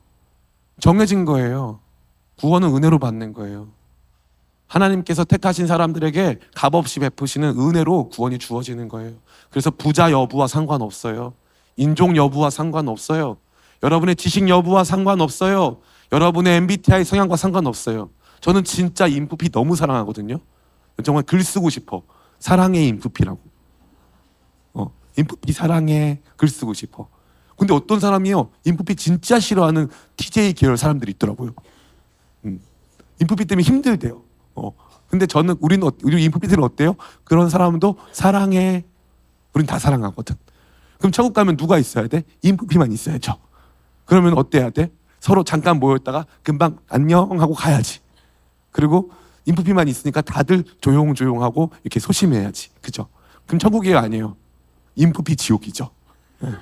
정해진 0.80 1.26
거예요. 1.26 1.80
구원은 2.40 2.76
은혜로 2.76 3.00
받는 3.00 3.34
거예요. 3.34 3.70
하나님께서 4.68 5.24
택하신 5.24 5.68
사람들에게 5.68 6.40
값없이 6.56 7.00
베푸시는 7.00 7.60
은혜로 7.60 8.10
구원이 8.10 8.40
주어지는 8.40 8.88
거예요. 8.88 9.14
그래서 9.50 9.70
부자 9.70 10.12
여부와 10.12 10.48
상관없어요. 10.48 11.34
인종 11.78 12.16
여부와 12.16 12.50
상관없어요. 12.50 13.38
여러분의 13.84 14.16
지식 14.16 14.50
여부와 14.50 14.84
상관없어요. 14.84 15.78
여러분의 16.12 16.58
MBTI 16.58 17.06
성향과 17.06 17.36
상관없어요. 17.36 18.10
저는 18.42 18.64
진짜 18.64 19.08
인프피 19.08 19.50
너무 19.50 19.76
사랑하거든요. 19.76 20.40
정말 21.04 21.24
글 21.24 21.44
쓰고 21.44 21.70
싶어. 21.70 22.04
사랑해 22.40 22.86
인프피라고. 22.88 23.40
어, 24.74 24.92
인프피 25.18 25.52
사랑해 25.52 26.22
글 26.38 26.48
쓰고 26.48 26.74
싶어. 26.74 27.08
근데 27.58 27.74
어떤 27.74 28.00
사람이요 28.00 28.50
인프피 28.66 28.96
진짜 28.96 29.40
싫어하는 29.40 29.90
TJ 30.18 30.54
계열 30.54 30.78
사람들이 30.78 31.14
있더라고요. 31.14 31.54
음. 32.46 32.60
인프피 33.20 33.46
때문에 33.46 33.64
힘들대요. 33.64 34.22
어. 34.56 34.72
근데 35.10 35.26
저는 35.28 35.56
우리는 35.60 35.86
어- 35.88 35.92
우리 36.04 36.24
인프피들은 36.24 36.64
어때요? 36.64 36.96
그런 37.24 37.50
사람도 37.50 37.98
사랑해. 38.12 38.86
우린 39.54 39.66
다 39.68 39.80
사랑하거든. 39.80 40.36
그럼 40.98 41.12
천국 41.12 41.34
가면 41.34 41.58
누가 41.58 41.78
있어야 41.78 42.08
돼? 42.08 42.24
인프피만 42.42 42.92
있어야죠. 42.92 43.38
그러면 44.06 44.38
어때야 44.38 44.70
돼? 44.70 44.92
서로 45.20 45.44
잠깐 45.44 45.80
모였다가 45.80 46.26
금방 46.44 46.78
안녕 46.90 47.40
하고 47.42 47.54
가야지. 47.54 48.00
그리고 48.72 49.12
인프피만 49.46 49.88
있으니까 49.88 50.22
다들 50.22 50.64
조용조용하고 50.82 51.72
이렇게 51.84 52.00
소심해야지. 52.00 52.70
그죠? 52.82 53.08
그럼 53.46 53.60
천국이 53.60 53.94
아니에요. 53.96 54.36
인프피 54.96 55.36
지옥이죠. 55.36 55.90
예. 56.44 56.56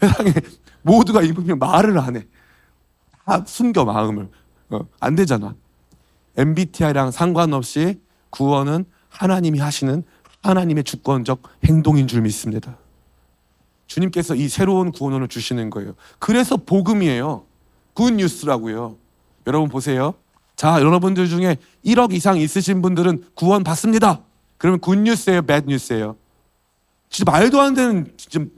세상에 0.00 0.32
모두가 0.82 1.22
인프피면 1.22 1.58
말을 1.58 1.98
안 1.98 2.16
해. 2.16 2.26
다 3.30 3.44
숨겨 3.46 3.84
마음을. 3.84 4.28
어, 4.70 4.80
안 4.98 5.14
되잖아. 5.14 5.54
MBTI랑 6.36 7.12
상관없이 7.12 8.00
구원은 8.30 8.84
하나님이 9.08 9.60
하시는 9.60 10.02
하나님의 10.42 10.82
주권적 10.82 11.42
행동인 11.64 12.08
줄 12.08 12.22
믿습니다. 12.22 12.76
주님께서 13.86 14.34
이 14.34 14.48
새로운 14.48 14.90
구원을 14.90 15.28
주시는 15.28 15.70
거예요. 15.70 15.94
그래서 16.18 16.56
복음이에요. 16.56 17.44
Good 17.94 18.14
news라고요. 18.14 18.96
여러분 19.46 19.68
보세요. 19.68 20.14
자, 20.56 20.80
여러분들 20.80 21.28
중에 21.28 21.56
1억 21.84 22.12
이상 22.12 22.36
있으신 22.36 22.82
분들은 22.82 23.26
구원 23.34 23.62
받습니다. 23.62 24.22
그러면 24.58 24.80
good 24.80 24.96
news예요, 24.98 25.42
bad 25.42 25.68
news예요. 25.68 26.16
진짜 27.08 27.30
말도 27.30 27.60
안 27.60 27.74
되는 27.74 28.12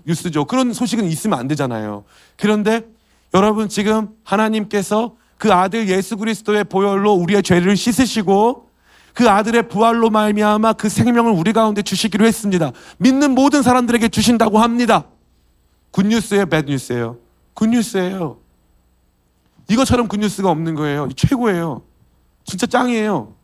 뉴스죠. 0.07 0.47
그런 0.47 0.73
소식은 0.73 1.05
있으면 1.05 1.39
안 1.39 1.49
되잖아요. 1.49 2.05
그런데 2.39 2.87
여러분 3.35 3.69
지금 3.69 4.11
하나님께서 4.25 5.17
그 5.39 5.53
아들 5.53 5.89
예수 5.89 6.17
그리스도의 6.17 6.65
보혈로 6.65 7.13
우리의 7.15 7.43
죄를 7.43 7.77
씻으시고 7.77 8.69
그 9.15 9.29
아들의 9.29 9.69
부활로 9.69 10.11
말미암아 10.11 10.75
그 10.75 10.89
생명을 10.89 11.33
우리 11.33 11.53
가운데 11.53 11.83
주시기로 11.83 12.27
했습니다. 12.27 12.73
믿는 12.99 13.33
모든 13.35 13.63
사람들에게 13.63 14.09
주신다고 14.09 14.59
합니다. 14.59 15.05
굿뉴스예요, 15.91 16.47
배드뉴스예요? 16.47 17.19
굿뉴스예요. 17.55 18.39
이것처럼 19.69 20.09
good 20.09 20.26
news가 20.26 20.51
없는 20.51 20.75
거예요. 20.75 21.07
이 21.11 21.15
최고예요. 21.15 21.83
진짜 22.45 22.67
짱이에요. 22.67 23.35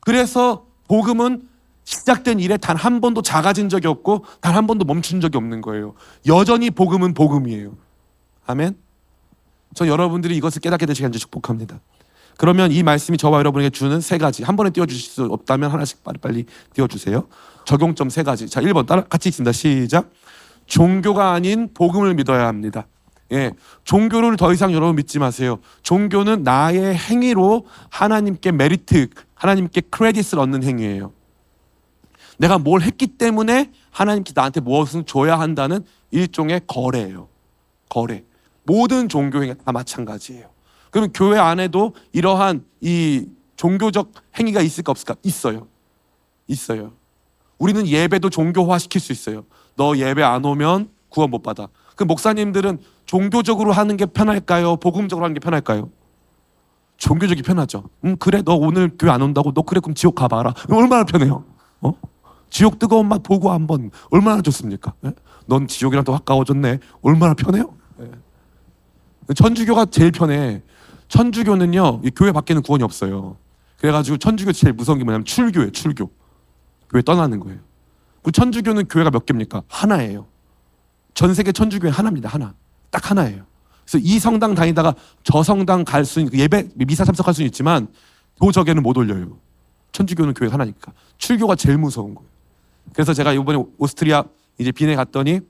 그래서 0.00 0.66
복음은 0.86 1.48
시작된 1.84 2.38
일에 2.38 2.56
단 2.56 2.76
한 2.76 3.00
번도 3.00 3.22
작아진 3.22 3.68
적이 3.68 3.88
없고 3.88 4.24
단 4.40 4.54
한 4.54 4.66
번도 4.66 4.84
멈춘 4.84 5.20
적이 5.20 5.38
없는 5.38 5.60
거예요. 5.62 5.94
여전히 6.26 6.70
복음은 6.70 7.14
복음이에요. 7.14 7.76
아멘. 8.46 8.76
저 9.74 9.86
여러분들이 9.86 10.36
이것을 10.36 10.60
깨닫게 10.60 10.86
되시간지 10.86 11.18
축복합니다. 11.18 11.80
그러면 12.36 12.70
이 12.70 12.82
말씀이 12.82 13.18
저와 13.18 13.38
여러분에게 13.40 13.70
주는 13.70 14.00
세 14.00 14.16
가지 14.16 14.44
한 14.44 14.56
번에 14.56 14.70
띄워주실 14.70 15.10
수 15.10 15.24
없다면 15.24 15.70
하나씩 15.70 16.04
빨리빨리 16.04 16.46
띄워주세요. 16.72 17.26
적용점 17.64 18.10
세 18.10 18.22
가지. 18.22 18.48
자, 18.48 18.60
1번 18.60 18.86
따라 18.86 19.02
같이 19.02 19.28
읽습니다. 19.28 19.52
시작. 19.52 20.10
종교가 20.66 21.32
아닌 21.32 21.72
복음을 21.74 22.14
믿어야 22.14 22.46
합니다. 22.46 22.86
예, 23.32 23.52
종교를 23.84 24.36
더 24.36 24.52
이상 24.52 24.72
여러분 24.72 24.96
믿지 24.96 25.18
마세요. 25.18 25.58
종교는 25.82 26.44
나의 26.44 26.96
행위로 26.96 27.66
하나님께 27.90 28.52
메리트, 28.52 29.08
하나님께 29.34 29.82
크레딧을 29.82 30.38
얻는 30.38 30.62
행위예요. 30.62 31.12
내가 32.38 32.58
뭘 32.58 32.82
했기 32.82 33.06
때문에 33.06 33.70
하나님께 33.90 34.32
나한테 34.34 34.60
무엇을 34.60 35.04
줘야 35.04 35.38
한다는 35.38 35.84
일종의 36.10 36.62
거래예요. 36.66 37.28
거래. 37.88 38.24
모든 38.68 39.08
종교 39.08 39.42
행위 39.42 39.54
다 39.64 39.72
마찬가지예요. 39.72 40.46
그러면 40.90 41.10
교회 41.14 41.38
안에도 41.38 41.94
이러한 42.12 42.64
이 42.82 43.26
종교적 43.56 44.12
행위가 44.38 44.60
있을까 44.60 44.90
없을까? 44.90 45.16
있어요. 45.22 45.66
있어요. 46.46 46.92
우리는 47.58 47.86
예배도 47.86 48.28
종교화 48.28 48.78
시킬 48.78 49.00
수 49.00 49.10
있어요. 49.10 49.44
너 49.74 49.96
예배 49.96 50.22
안 50.22 50.44
오면 50.44 50.90
구원 51.08 51.30
못 51.30 51.42
받아. 51.42 51.68
그 51.96 52.04
목사님들은 52.04 52.78
종교적으로 53.06 53.72
하는 53.72 53.96
게 53.96 54.04
편할까요? 54.04 54.76
복음적으로 54.76 55.24
하는 55.24 55.32
게 55.34 55.40
편할까요? 55.40 55.90
종교적이 56.98 57.42
편하죠. 57.42 57.84
음 58.04 58.16
그래 58.18 58.42
너 58.44 58.54
오늘 58.54 58.90
교회 58.98 59.10
안 59.10 59.22
온다고 59.22 59.52
너 59.52 59.62
그래 59.62 59.80
그럼 59.80 59.94
지옥 59.94 60.14
가봐라. 60.14 60.52
얼마나 60.70 61.04
편해요. 61.04 61.44
어? 61.80 61.94
지옥 62.50 62.78
뜨거운 62.78 63.08
맛 63.08 63.22
보고 63.22 63.50
한번 63.50 63.90
얼마나 64.10 64.42
좋습니까? 64.42 64.92
예? 65.06 65.12
넌 65.46 65.66
지옥이랑 65.66 66.04
더 66.04 66.12
가까워졌네. 66.12 66.80
얼마나 67.00 67.32
편해요? 67.32 67.77
예. 69.30 69.34
천주교가 69.34 69.86
제일 69.86 70.10
편해. 70.10 70.62
천주교는요 71.08 72.02
이 72.04 72.10
교회 72.14 72.32
밖에는 72.32 72.62
구원이 72.62 72.84
없어요. 72.84 73.36
그래가지고 73.78 74.18
천주교 74.18 74.52
제일 74.52 74.72
무서운 74.72 74.98
게 74.98 75.04
뭐냐면 75.04 75.24
출교예요. 75.24 75.70
출교. 75.70 76.10
교회 76.90 77.02
떠나는 77.02 77.40
거예요. 77.40 77.58
그 78.22 78.32
천주교는 78.32 78.88
교회가 78.88 79.10
몇 79.10 79.24
개입니까? 79.26 79.62
하나예요. 79.68 80.26
전 81.14 81.34
세계 81.34 81.52
천주교회 81.52 81.90
하나입니다. 81.90 82.28
하나. 82.28 82.54
딱 82.90 83.10
하나예요. 83.10 83.44
그래서 83.84 83.98
이 84.04 84.18
성당 84.18 84.54
다니다가 84.54 84.94
저 85.22 85.42
성당 85.42 85.84
갈 85.84 86.04
수 86.04 86.20
있는 86.20 86.30
그 86.30 86.38
예배 86.38 86.70
미사 86.74 87.04
참석할 87.04 87.32
수는 87.34 87.46
있지만 87.46 87.88
도적에는 88.40 88.82
못 88.82 88.96
올려요. 88.96 89.38
천주교는 89.92 90.34
교회 90.34 90.50
하나니까. 90.50 90.92
출교가 91.16 91.54
제일 91.54 91.78
무서운 91.78 92.14
거예요. 92.14 92.28
그래서 92.92 93.14
제가 93.14 93.32
이번에 93.32 93.62
오스트리아 93.78 94.24
이제 94.58 94.72
빈에 94.72 94.94
갔더니 94.94 95.40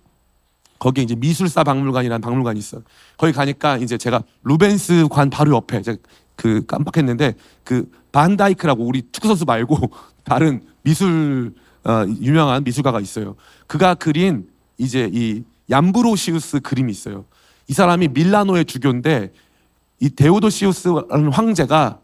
거기에 0.79 1.05
이제 1.05 1.14
미술사 1.14 1.64
박물관이라는 1.64 2.21
박물관이 2.21 2.59
있어요. 2.59 2.83
거기 3.17 3.33
가니까 3.33 3.79
이제 3.79 3.99
제가 3.99 4.23
루벤스 4.45 5.09
관 5.11 5.31
바로 5.31 5.57
옆에 5.57 5.83
제가 5.83 5.99
그 6.37 6.64
깜빡했는데 6.67 7.35
그 7.64 7.91
반다이크라고 8.12 8.85
우리 8.85 9.03
축구 9.11 9.29
선수 9.29 9.45
말고 9.45 9.91
다른 10.25 10.62
미술 10.83 11.55
어, 11.85 12.05
유명한 12.21 12.64
미술가가 12.64 13.01
있어요. 13.01 13.35
그가 13.67 13.95
그린 13.95 14.49
이제 14.77 15.11
이 15.12 15.43
얌브로시우스 15.71 16.61
그림이 16.61 16.93
있어요. 16.93 17.25
이 17.67 17.73
사람이 17.73 18.09
밀라노의 18.09 18.64
주교인데 18.64 19.33
이 20.01 20.11
데오도시우스라는 20.11 21.33
황제가 21.33 22.01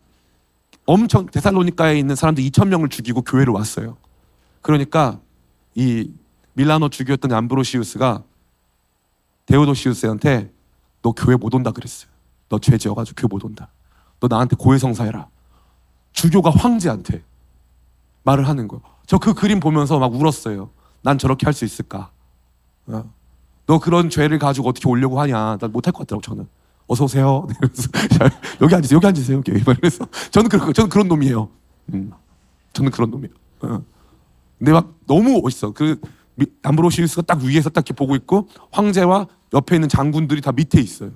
엄청 0.87 1.27
데살로니카에 1.27 1.99
있는 1.99 2.15
사람들 2.15 2.45
2천 2.45 2.69
명을 2.69 2.89
죽이고 2.89 3.23
교회를 3.23 3.53
왔어요. 3.53 3.97
그러니까 4.61 5.21
이 5.75 6.11
밀라노 6.55 6.89
주교였던 6.89 7.31
얌브로시우스가 7.31 8.23
데오도시우스한테 9.47 10.53
너 11.03 11.13
교회 11.13 11.37
못 11.37 11.55
온다 11.55 11.71
그랬어요. 11.71 12.11
너 12.49 12.59
죄 12.59 12.77
지어가지고 12.79 13.15
교회 13.21 13.29
못 13.29 13.45
온다. 13.45 13.69
너 14.21 14.29
나한테 14.29 14.57
고해성사해라. 14.57 15.29
주교가 16.13 16.51
황제한테 16.51 17.23
말을 18.23 18.49
하는 18.49 18.69
거예요. 18.69 18.83
저 19.07 19.19
그 19.19 19.35
그림 19.35 19.61
보면서 19.61 19.99
막 19.99 20.15
울었어요. 20.15 20.71
난 21.03 21.19
저렇게 21.19 21.47
할 21.47 21.53
수 21.53 21.65
있을까? 21.65 22.11
어. 22.87 23.05
너 23.67 23.79
그런 23.79 24.09
죄를 24.11 24.39
가지고 24.39 24.69
어떻게 24.69 24.89
오려고 24.89 25.21
하냐? 25.21 25.57
난 25.59 25.73
못할 25.73 25.93
것 25.93 26.01
같더라고 26.01 26.23
저는. 26.23 26.47
어서 26.87 27.05
오세요. 27.05 27.47
여기 28.61 28.75
앉으세요. 28.75 28.97
여기 28.97 29.07
앉으세요. 29.07 29.39
여기. 29.39 29.53
그래서 29.65 30.07
저는 30.31 30.49
그런 30.49 30.73
저는 30.73 30.89
그런 30.91 31.09
놈이에요. 31.09 31.49
음. 31.95 32.13
저는 32.73 32.91
그런 32.91 33.11
놈이에요. 33.11 33.35
어. 33.63 33.83
근데 34.59 34.73
막 34.73 34.95
너무 35.07 35.41
멋있어. 35.43 35.73
그 35.73 35.99
미- 36.03 36.09
암브로시우스가 36.63 37.23
딱 37.23 37.43
위에서 37.43 37.71
딱 37.71 37.81
이렇게 37.81 37.95
보고 37.95 38.17
있고 38.17 38.49
황제와 38.73 39.29
옆에 39.53 39.77
있는 39.77 39.89
장군들이 39.89 40.41
다 40.41 40.53
밑에 40.53 40.81
있어요. 40.81 41.13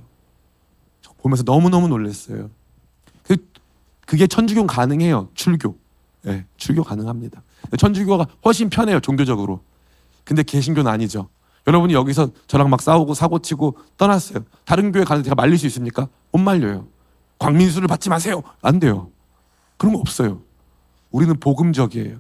저 1.01 1.13
보면서 1.19 1.43
너무 1.43 1.71
너무 1.71 1.89
놀랐어요. 1.89 2.51
그 3.25 3.37
그게 4.07 4.27
천주교 4.27 4.67
가능해요. 4.67 5.29
출교. 5.35 5.77
예, 6.27 6.47
출교 6.57 6.83
가능합니다. 6.85 7.43
천주교가 7.77 8.27
훨씬 8.45 8.71
편해요. 8.71 9.01
종교적으로. 9.01 9.61
근데 10.25 10.43
개신교는 10.43 10.91
아니죠. 10.91 11.29
여러분이 11.67 11.93
여기서 11.95 12.31
저랑 12.47 12.71
막 12.71 12.81
싸우고 12.81 13.15
사고 13.15 13.41
치고 13.41 13.77
떠났어요. 13.97 14.45
다른 14.65 14.93
교회 14.93 15.05
가는 15.05 15.23
제가 15.23 15.35
말릴 15.35 15.59
수 15.59 15.67
있습니까? 15.67 16.09
못 16.33 16.39
말려요. 16.39 16.87
광민수를 17.39 17.89
받지 17.89 18.09
마세요. 18.09 18.43
안 18.63 18.79
돼요. 18.79 19.11
그런 19.77 19.95
거 19.95 20.01
없어요. 20.01 20.43
우리는 21.11 21.39
복음적이에요. 21.39 22.19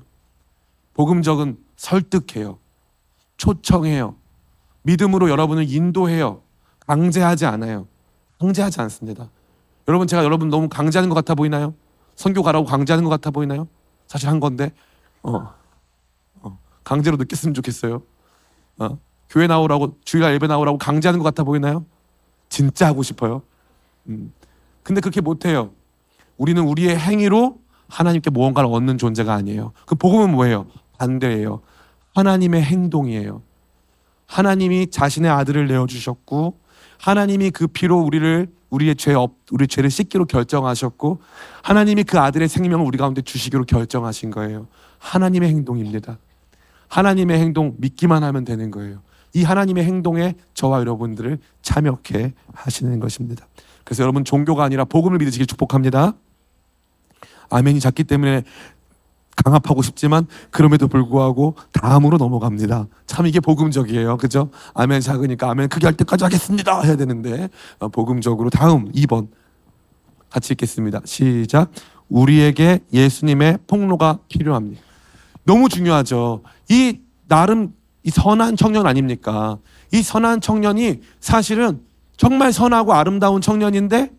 복음적은 0.95 1.59
설득해요. 1.77 2.59
초청해요. 3.39 4.15
믿음으로 4.83 5.31
여러분을 5.31 5.73
인도해요. 5.73 6.43
강제하지 6.87 7.47
않아요. 7.47 7.87
강제하지 8.39 8.81
않습니다. 8.83 9.31
여러분 9.89 10.07
제가 10.07 10.23
여러분 10.23 10.51
너무 10.51 10.69
강제하는 10.69 11.09
것 11.09 11.15
같아 11.15 11.35
보이나요? 11.35 11.75
선교 12.15 12.43
가라고 12.43 12.67
강제하는 12.67 13.05
것 13.05 13.11
같아 13.11 13.31
보이나요? 13.31 13.69
사실 14.07 14.29
한 14.29 14.41
건데 14.41 14.73
어, 15.23 15.55
어, 16.43 16.59
강제로 16.85 17.17
느꼈으면 17.17 17.55
좋겠어요. 17.55 18.03
어, 18.79 18.99
교회 19.31 19.47
나오라고 19.47 19.97
주일날 20.05 20.35
예배 20.35 20.47
나오라고 20.47 20.79
강제하는 20.79 21.19
것 21.19 21.25
같아 21.25 21.45
보이나요? 21.45 21.85
진짜 22.49 22.87
하고 22.87 23.03
싶어요. 23.03 23.43
음. 24.09 24.33
근데 24.83 25.01
그렇게 25.01 25.21
못해요. 25.21 25.71
우리는 26.39 26.63
우리의 26.63 26.99
행위로 26.99 27.61
하나님께 27.89 28.31
무언가를 28.31 28.71
얻는 28.73 28.99
존재가 28.99 29.33
아니에요. 29.33 29.73
그 29.87 29.95
복음은 29.95 30.33
뭐예요? 30.33 30.67
반대예요. 30.99 31.61
하나님의 32.19 32.63
행동이에요. 32.63 33.43
하나님이 34.27 34.89
자신의 34.91 35.31
아들을 35.31 35.69
내어 35.69 35.87
주셨고 35.87 36.59
하나님이 36.99 37.51
그 37.51 37.69
피로 37.69 37.99
우리를 38.01 38.49
우리의 38.71 38.97
죄 38.97 39.15
없, 39.15 39.35
우리 39.53 39.69
죄를 39.69 39.89
씻기로 39.89 40.27
결정하셨고 40.27 41.21
하나님이 41.63 42.03
그 42.03 42.19
아들의 42.19 42.49
생명을 42.49 42.85
우리 42.85 42.99
가운데 42.99 43.23
주시기로 43.23 43.65
결정하신 43.65 44.31
거예요. 44.31 44.67
하나님의 44.99 45.49
행동입니다. 45.51 46.19
하나님의 46.89 47.39
행동 47.39 47.77
믿기만 47.79 48.25
하면 48.25 48.45
되는 48.45 48.71
거예요. 48.71 49.01
이 49.35 49.45
하나님의 49.45 49.85
행동에 49.85 50.35
저와 50.55 50.81
여러분들을 50.81 51.39
참여케 51.63 52.33
하시는 52.53 52.99
것입니다. 52.99 53.47
그래서 53.85 54.03
여러분 54.03 54.25
종교가 54.25 54.65
아니라 54.65 54.85
복음을 54.85 55.19
믿으시길 55.19 55.47
축복합니다. 55.47 56.15
아멘이 57.51 57.81
작기 57.81 58.05
때문에 58.05 58.43
강압하고 59.45 59.83
싶지만 59.83 60.27
그럼에도 60.51 60.89
불구하고 60.89 61.55
다음으로 61.73 62.19
넘어갑니다. 62.19 62.87
참 63.07 63.27
이게 63.27 63.41
복음적이에요. 63.41 64.17
그죠? 64.17 64.51
아멘 64.75 65.01
작으니까 65.01 65.51
아멘 65.51 65.69
크게 65.69 65.87
할 65.87 65.97
때까지 65.97 66.25
하겠습니다. 66.25 66.81
해야 66.83 66.97
되는데 66.97 67.49
어, 67.79 67.89
복음적으로 67.89 68.51
다음 68.51 68.91
2번 68.93 69.29
같이 70.31 70.53
읽겠습니다. 70.55 71.01
시작. 71.05 71.71
우리에게 72.09 72.81
예수님의 72.93 73.59
폭로가 73.67 74.19
필요합니다. 74.29 74.81
너무 75.45 75.69
중요하죠. 75.69 76.43
이 76.69 77.01
나름 77.27 77.73
이 78.03 78.11
선한 78.11 78.57
청년 78.57 78.87
아닙니까? 78.87 79.59
이 79.93 80.03
선한 80.03 80.41
청년이 80.41 81.01
사실은 81.21 81.81
정말 82.17 82.53
선하고 82.53 82.95
아름다운 82.95 83.41
청년인데 83.41 84.11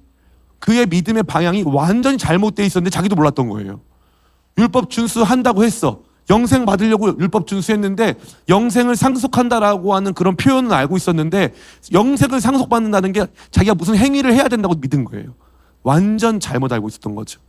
그의 0.60 0.86
믿음의 0.88 1.24
방향이 1.24 1.64
완전히 1.66 2.18
잘못돼 2.18 2.66
있었는데 2.66 2.90
자기도 2.90 3.16
몰랐던 3.16 3.50
거예요. 3.50 3.82
율법 4.58 4.90
준수한다고 4.90 5.64
했어. 5.64 6.02
영생 6.30 6.66
받으려고 6.66 7.08
율법 7.20 7.48
준수했는데 7.48 8.16
영생을 8.50 8.96
상속한다라고 8.96 9.96
하는 9.96 10.14
그런 10.14 10.36
표현은 10.36 10.72
알고 10.72 10.96
있었는데 10.98 11.54
영생을 11.92 12.40
상속받는다는 12.40 13.14
게 13.14 13.26
자기가 13.52 13.74
무슨 13.76 13.96
행위를 13.96 14.34
해야 14.34 14.48
된다고 14.48 14.76
믿은 14.76 15.06
거예요. 15.06 15.34
완전 15.82 16.40
잘못 16.40 16.72
알고 16.72 16.88
있었던 16.88 17.16
거죠. 17.16 17.40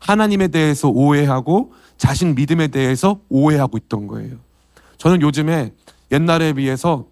하나님에 0.00 0.48
대해서 0.48 0.88
오해하고 0.88 1.72
자신 1.98 2.34
믿음에 2.34 2.68
대해서 2.68 3.20
오해하고 3.28 3.76
있던 3.76 4.06
거예요. 4.06 4.36
저는 4.96 5.20
요즘에 5.20 5.74
옛날에 6.10 6.54
비해서 6.54 7.06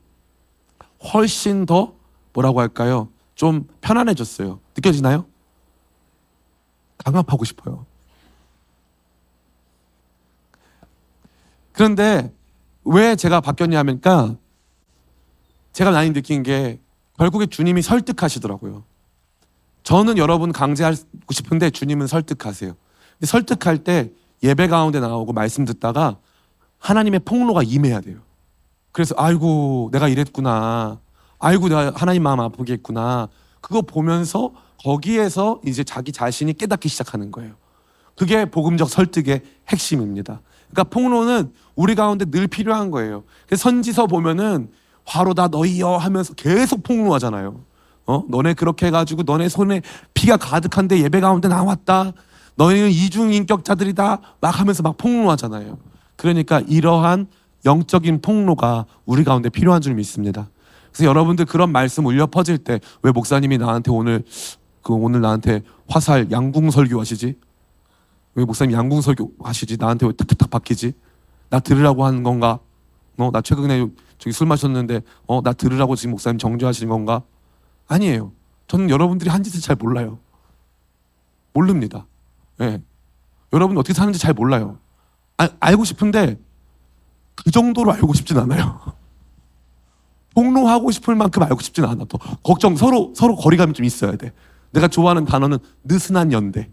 훨씬 1.13 1.67
더 1.67 1.93
뭐라고 2.33 2.61
할까요? 2.61 3.09
좀 3.35 3.67
편안해졌어요. 3.83 4.61
느껴지나요? 4.77 5.27
강압하고 7.05 7.45
싶어요. 7.45 7.85
그런데 11.79 12.35
왜 12.85 13.15
제가 13.15 13.41
바뀌었냐면까 13.41 14.35
제가 15.73 15.93
많이 15.93 16.13
느낀 16.13 16.43
게 16.43 16.81
결국에 17.17 17.47
주님이 17.47 17.83
설득하시더라고요. 17.83 18.83
저는 19.85 20.19
여러분 20.19 20.51
강제하고 20.51 20.97
싶은데 21.31 21.71
주님은 21.71 22.09
설득하세요. 22.09 22.75
설득할 23.23 23.85
때 23.85 24.11
예배 24.43 24.67
가운데 24.67 24.99
나오고 24.99 25.33
말씀 25.33 25.65
듣다가 25.65 26.19
하나님의 26.81 27.21
폭로가 27.21 27.63
임해야 27.63 28.01
돼요. 28.01 28.23
그래서 28.91 29.15
아이고 29.17 29.91
내가 29.93 30.09
이랬구나. 30.09 30.99
아이고 31.39 31.69
내가 31.69 31.93
하나님 31.95 32.25
마음 32.25 32.41
아프게 32.41 32.73
했구나. 32.73 33.29
그거 33.61 33.83
보면서 33.83 34.53
거기에서 34.83 35.61
이제 35.65 35.85
자기 35.85 36.11
자신이 36.11 36.55
깨닫기 36.55 36.89
시작하는 36.89 37.31
거예요. 37.31 37.55
그게 38.17 38.47
복음적 38.47 38.91
설득의 38.91 39.43
핵심입니다. 39.69 40.41
그러니까 40.71 40.85
폭로는 40.85 41.53
우리 41.75 41.95
가운데 41.95 42.25
늘 42.25 42.47
필요한 42.47 42.91
거예요. 42.91 43.25
그래서 43.47 43.63
선지서 43.63 44.07
보면은 44.07 44.69
화로다 45.05 45.49
너희여 45.49 45.97
하면서 45.97 46.35
계속 46.35 46.83
폭로하잖아요. 46.83 47.61
어? 48.07 48.25
너네 48.29 48.55
그렇게 48.55 48.87
해가지고 48.87 49.23
너네 49.23 49.49
손에 49.49 49.83
피가 50.15 50.37
가득한데 50.37 51.01
예배 51.03 51.21
가운데 51.21 51.49
나왔다. 51.49 52.13
너희는 52.57 52.91
이중인격자들이다 52.91 54.21
막 54.41 54.61
하면서 54.61 54.83
막 54.83 54.97
폭로하잖아요. 54.99 55.79
그러니까 56.17 56.61
이러한 56.61 57.27
영적인 57.65 58.21
폭로가 58.21 58.87
우리 59.05 59.25
가운데 59.25 59.49
필요한 59.49 59.81
줄 59.81 59.95
믿습니다. 59.95 60.49
그래서 60.93 61.05
여러분들 61.09 61.45
그런 61.45 61.71
말씀 61.71 62.07
울려 62.07 62.27
퍼질 62.27 62.59
때 62.59 62.81
왜 63.03 63.13
목사님이 63.13 63.59
나한테 63.59 63.91
오늘 63.91 64.25
그 64.83 64.93
오늘 64.95 65.21
나한테 65.21 65.63
화살 65.89 66.31
양궁 66.31 66.71
설교 66.71 66.99
하시지? 67.01 67.37
왜 68.35 68.45
목사님 68.45 68.77
양궁 68.77 69.01
설교 69.01 69.33
하시지? 69.43 69.77
나한테 69.79 70.07
왜 70.07 70.13
탁탁탁 70.13 70.51
바뀌지? 70.51 70.93
나 71.51 71.61
들으라고 71.61 72.05
하는 72.05 72.23
건가? 72.23 72.61
어, 73.19 73.31
나 73.33 73.41
최근에 73.41 73.89
저기 74.19 74.33
술 74.33 74.47
마셨는데 74.47 75.01
어, 75.27 75.43
나 75.43 75.53
들으라고 75.53 75.97
지금 75.97 76.13
목사님 76.13 76.39
정죄하시는 76.39 76.89
건가? 76.89 77.23
아니에요. 77.89 78.33
저는 78.69 78.91
여러분들이 78.91 79.31
한 79.31 79.43
짓을 79.43 79.61
잘 79.61 79.77
몰라요. 79.77 80.19
모릅니다. 81.53 82.07
예. 82.61 82.81
여러분 83.53 83.77
어떻게 83.79 83.95
사는지 83.95 84.19
잘 84.19 84.35
몰라요. 84.35 84.79
아, 85.39 85.49
알고 85.61 85.85
싶은데 85.85 86.39
그 87.35 87.51
정도로 87.51 87.93
알고 87.93 88.13
싶진 88.13 88.39
않아요. 88.39 88.81
폭로하고 90.35 90.91
싶을 90.91 91.15
만큼 91.15 91.43
알고 91.43 91.61
싶진 91.61 91.85
않아. 91.85 92.05
또 92.05 92.19
걱정 92.43 92.77
서로 92.77 93.13
서로 93.17 93.35
거리감이 93.37 93.73
좀 93.73 93.85
있어야 93.85 94.13
돼. 94.17 94.33
내가 94.71 94.87
좋아하는 94.87 95.25
단어는 95.25 95.59
느슨한 95.85 96.33
연대. 96.33 96.71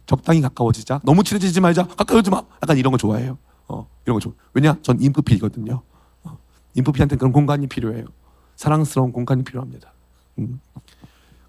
어, 0.00 0.04
적당히 0.06 0.40
가까워지자. 0.40 1.00
너무 1.04 1.22
친해지지 1.22 1.60
말자. 1.60 1.86
가까워지지 1.86 2.30
마. 2.30 2.42
약간 2.62 2.76
이런 2.76 2.90
거 2.92 2.98
좋아해요. 2.98 3.38
어, 3.68 3.88
이런 4.04 4.14
거 4.14 4.20
좋아. 4.20 4.32
왜냐? 4.54 4.76
전 4.82 5.00
인프피거든요. 5.00 5.82
어, 6.24 6.38
인프피한테 6.74 7.16
그런 7.16 7.32
공간이 7.32 7.66
필요해요. 7.66 8.06
사랑스러운 8.56 9.12
공간이 9.12 9.44
필요합니다. 9.44 9.92
음. 10.38 10.60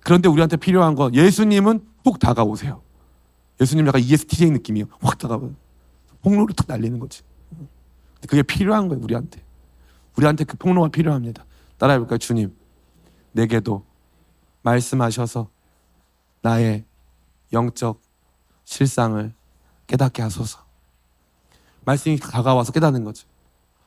그런데 0.02 0.30
우리한테 0.30 0.58
필요한 0.58 0.96
건 0.96 1.14
예수님은 1.14 1.86
훅 2.04 2.20
다가오세요. 2.20 2.82
예수님 3.60 3.86
약간 3.88 4.02
ESTJ 4.02 4.52
느낌이에요. 4.52 4.88
확 5.02 5.18
다가오면 5.18 5.56
폭로를 6.22 6.56
탁 6.56 6.66
날리는 6.68 7.00
거지. 7.00 7.22
그게 8.28 8.44
필요한 8.44 8.88
거예요 8.88 9.04
우리한테. 9.04 9.42
우리한테 10.18 10.44
그 10.44 10.58
폭로가 10.58 10.90
필요합니다. 10.90 11.46
따라해 11.78 12.00
볼까요, 12.00 12.18
주님? 12.18 12.56
내게도 13.32 13.86
말씀하셔서 14.62 15.50
나의 16.42 16.86
영적 17.54 18.02
실상을 18.72 19.34
깨닫게 19.88 20.22
하소서. 20.22 20.60
말씀이 21.84 22.18
다가와서 22.18 22.72
깨닫는 22.72 23.04
거죠. 23.04 23.28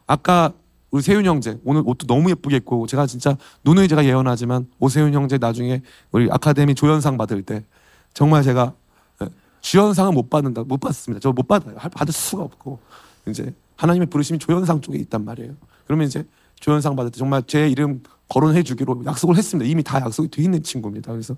아까 0.06 0.52
우리 0.90 1.02
세윤 1.02 1.24
형제 1.24 1.58
오늘 1.64 1.82
옷도 1.86 2.06
너무 2.06 2.28
예쁘게 2.30 2.56
입고 2.56 2.86
제가 2.86 3.06
진짜 3.06 3.36
누누이 3.64 3.88
제가 3.88 4.04
예언하지만 4.04 4.68
오세윤 4.78 5.14
형제 5.14 5.38
나중에 5.38 5.80
우리 6.12 6.28
아카데미 6.30 6.74
조연상 6.74 7.16
받을 7.16 7.42
때 7.42 7.64
정말 8.12 8.42
제가 8.42 8.74
예, 9.22 9.28
주연상은 9.62 10.12
못 10.12 10.28
받는다 10.28 10.64
못 10.64 10.78
받습니다. 10.78 11.20
저 11.20 11.32
못 11.32 11.48
받아요. 11.48 11.76
받을 11.76 12.12
수가 12.12 12.42
없고 12.42 12.78
이제 13.26 13.54
하나님의 13.76 14.08
부르심이 14.08 14.38
조연상 14.38 14.82
쪽에 14.82 14.98
있단 14.98 15.24
말이에요. 15.24 15.54
그러면 15.86 16.06
이제 16.06 16.26
조연상 16.60 16.94
받을 16.94 17.10
때 17.10 17.18
정말 17.18 17.42
제 17.46 17.68
이름 17.70 18.02
거론해 18.28 18.62
주기로 18.62 19.02
약속을 19.06 19.36
했습니다. 19.36 19.68
이미 19.68 19.82
다 19.82 19.98
약속이 20.00 20.28
돼 20.28 20.42
있는 20.42 20.62
친구입니다. 20.62 21.10
그래서 21.10 21.36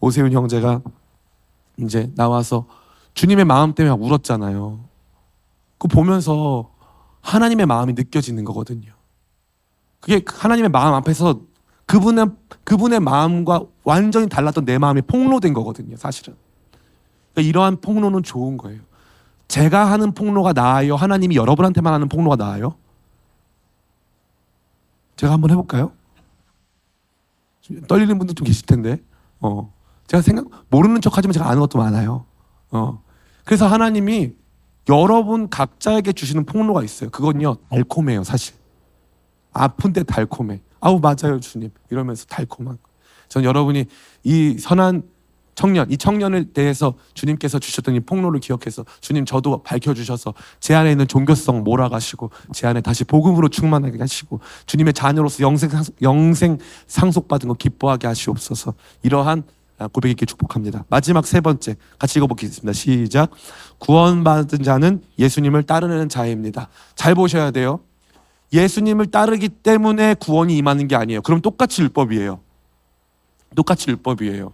오세윤 0.00 0.32
형제가 0.32 0.82
이제 1.78 2.10
나와서 2.16 2.66
주님의 3.18 3.46
마음 3.46 3.74
때문에 3.74 3.96
막 3.96 4.00
울었잖아요. 4.00 4.78
그 5.78 5.88
보면서 5.88 6.70
하나님의 7.20 7.66
마음이 7.66 7.94
느껴지는 7.94 8.44
거거든요. 8.44 8.92
그게 9.98 10.22
하나님의 10.24 10.70
마음 10.70 10.94
앞에서 10.94 11.40
그분의 11.86 12.26
그분의 12.62 13.00
마음과 13.00 13.64
완전히 13.82 14.28
달랐던 14.28 14.64
내 14.66 14.78
마음이 14.78 15.02
폭로된 15.02 15.52
거거든요. 15.52 15.96
사실은 15.96 16.36
그러니까 17.32 17.48
이러한 17.48 17.80
폭로는 17.80 18.22
좋은 18.22 18.56
거예요. 18.56 18.82
제가 19.48 19.90
하는 19.90 20.14
폭로가 20.14 20.52
나아요. 20.52 20.94
하나님이 20.94 21.34
여러분한테만 21.34 21.92
하는 21.92 22.08
폭로가 22.08 22.36
나아요. 22.36 22.76
제가 25.16 25.32
한번 25.32 25.50
해볼까요? 25.50 25.90
떨리는 27.88 28.16
분들 28.16 28.36
좀 28.36 28.46
계실 28.46 28.64
텐데, 28.64 29.02
어, 29.40 29.72
제가 30.06 30.22
생각 30.22 30.46
모르는 30.70 31.00
척하지만 31.00 31.32
제가 31.32 31.48
아는 31.48 31.58
것도 31.58 31.78
많아요. 31.78 32.24
어, 32.70 33.02
그래서 33.48 33.66
하나님이 33.66 34.32
여러분 34.90 35.48
각자에게 35.48 36.12
주시는 36.12 36.44
폭로가 36.44 36.84
있어요. 36.84 37.08
그건요 37.08 37.56
달콤해요, 37.70 38.22
사실. 38.22 38.54
아픈데 39.54 40.02
달콤해. 40.02 40.60
아우 40.80 41.00
맞아요, 41.00 41.40
주님. 41.40 41.70
이러면서 41.88 42.26
달콤한. 42.26 42.76
전 43.30 43.44
여러분이 43.44 43.86
이 44.24 44.58
선한 44.58 45.02
청년, 45.54 45.90
이 45.90 45.96
청년에 45.96 46.52
대해서 46.52 46.92
주님께서 47.14 47.58
주셨던 47.58 47.94
이 47.94 48.00
폭로를 48.00 48.38
기억해서 48.40 48.84
주님 49.00 49.24
저도 49.24 49.62
밝혀주셔서 49.62 50.34
제 50.60 50.74
안에 50.74 50.90
있는 50.90 51.08
종교성 51.08 51.64
몰아가시고 51.64 52.30
제 52.52 52.66
안에 52.66 52.82
다시 52.82 53.04
복음으로 53.04 53.48
충만하게 53.48 53.96
하시고 53.98 54.40
주님의 54.66 54.92
자녀로서 54.92 55.42
영생, 55.42 55.70
영생 56.02 56.58
상속받은 56.86 57.48
거 57.48 57.54
기뻐하게 57.54 58.08
하시옵소서 58.08 58.74
이러한 59.02 59.42
고백 59.92 60.10
있게 60.10 60.26
축복합니다. 60.26 60.84
마지막 60.88 61.26
세 61.26 61.40
번째 61.40 61.76
같이 61.98 62.18
읽어보겠습니다. 62.18 62.72
시작. 62.72 63.30
구원받은 63.78 64.62
자는 64.62 65.02
예수님을 65.18 65.62
따르는 65.62 66.08
자입니다. 66.08 66.68
잘 66.94 67.14
보셔야 67.14 67.50
돼요. 67.50 67.80
예수님을 68.52 69.06
따르기 69.06 69.48
때문에 69.48 70.14
구원이 70.14 70.56
임하는 70.56 70.88
게 70.88 70.96
아니에요. 70.96 71.22
그럼 71.22 71.40
똑같이 71.40 71.82
율법이에요. 71.82 72.40
똑같이 73.54 73.90
율법이에요. 73.90 74.52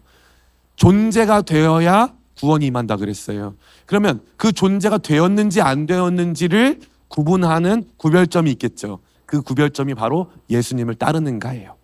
존재가 0.76 1.42
되어야 1.42 2.12
구원이 2.38 2.66
임한다 2.66 2.96
그랬어요. 2.96 3.54
그러면 3.86 4.20
그 4.36 4.52
존재가 4.52 4.98
되었는지 4.98 5.60
안 5.60 5.86
되었는지를 5.86 6.80
구분하는 7.08 7.88
구별점이 7.96 8.50
있겠죠. 8.52 8.98
그 9.24 9.40
구별점이 9.40 9.94
바로 9.94 10.30
예수님을 10.50 10.96
따르는가예요. 10.96 11.76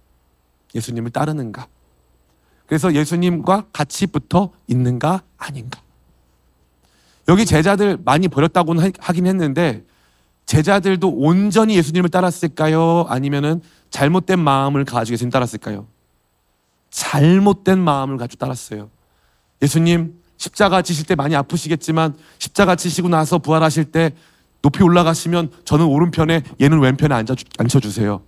예수님을 0.75 1.11
따르는가. 1.11 1.69
그래서 2.71 2.95
예수님과 2.95 3.65
같이 3.73 4.07
붙어 4.07 4.53
있는가 4.69 5.23
아닌가. 5.39 5.81
여기 7.27 7.45
제자들 7.45 7.99
많이 8.05 8.29
버렸다고는 8.29 8.85
하- 8.85 8.91
하긴 9.01 9.27
했는데 9.27 9.85
제자들도 10.47 11.09
온전히 11.09 11.75
예수님을 11.75 12.11
따랐을까요? 12.11 13.07
아니면은 13.09 13.61
잘못된 13.91 14.39
마음을 14.39 14.85
가지고 14.85 15.15
예수님 15.15 15.31
따랐을까요? 15.33 15.89
잘못된 16.91 17.81
마음을 17.81 18.17
가지고 18.19 18.39
따랐어요. 18.39 18.89
예수님 19.63 20.15
십자가 20.37 20.81
지실 20.81 21.05
때 21.07 21.17
많이 21.17 21.35
아프시겠지만 21.35 22.15
십자가 22.39 22.77
지시고 22.77 23.09
나서 23.09 23.39
부활하실 23.39 23.87
때 23.87 24.13
높이 24.63 24.85
올라가시면 24.85 25.51
저는 25.65 25.87
오른편에 25.87 26.45
얘는 26.61 26.79
왼편에 26.79 27.13
앉아 27.17 27.35
앉혀주세요. 27.59 28.23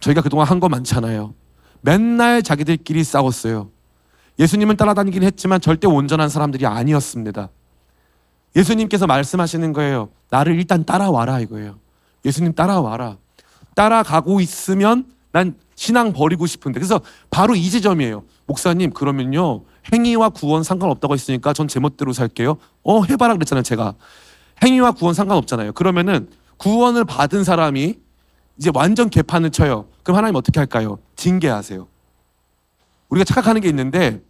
저희가 0.00 0.20
그동안 0.20 0.48
한 0.48 0.58
거 0.58 0.68
많잖아요. 0.68 1.32
맨날 1.80 2.42
자기들끼리 2.42 3.04
싸웠어요. 3.04 3.70
예수님은 4.38 4.76
따라다니긴 4.76 5.22
했지만 5.22 5.60
절대 5.60 5.86
온전한 5.86 6.28
사람들이 6.28 6.66
아니었습니다. 6.66 7.50
예수님께서 8.56 9.06
말씀하시는 9.06 9.72
거예요. 9.72 10.08
나를 10.30 10.56
일단 10.56 10.84
따라와라 10.84 11.40
이거예요. 11.40 11.78
예수님 12.24 12.54
따라와라. 12.54 13.16
따라가고 13.74 14.40
있으면 14.40 15.06
난 15.32 15.56
신앙 15.74 16.12
버리고 16.12 16.46
싶은데. 16.46 16.78
그래서 16.78 17.00
바로 17.30 17.54
이 17.54 17.68
지점이에요. 17.68 18.24
목사님 18.46 18.92
그러면요 18.92 19.64
행위와 19.92 20.30
구원 20.30 20.62
상관없다고 20.62 21.14
했으니까 21.14 21.52
전 21.52 21.66
제멋대로 21.68 22.12
살게요. 22.12 22.56
어 22.84 23.04
해봐라 23.04 23.34
그랬잖아요 23.34 23.62
제가. 23.62 23.94
행위와 24.64 24.92
구원 24.92 25.14
상관없잖아요. 25.14 25.72
그러면은 25.72 26.28
구원을 26.58 27.04
받은 27.04 27.42
사람이 27.42 27.96
이제 28.58 28.70
완전 28.72 29.10
개판을 29.10 29.50
쳐요. 29.50 29.86
그럼 30.04 30.16
하나님 30.18 30.36
어떻게 30.36 30.60
할까요? 30.60 30.98
징계하세요. 31.16 31.88
우리가 33.14 33.24
착각하는 33.24 33.60
게 33.60 33.68
있는데 33.68 34.22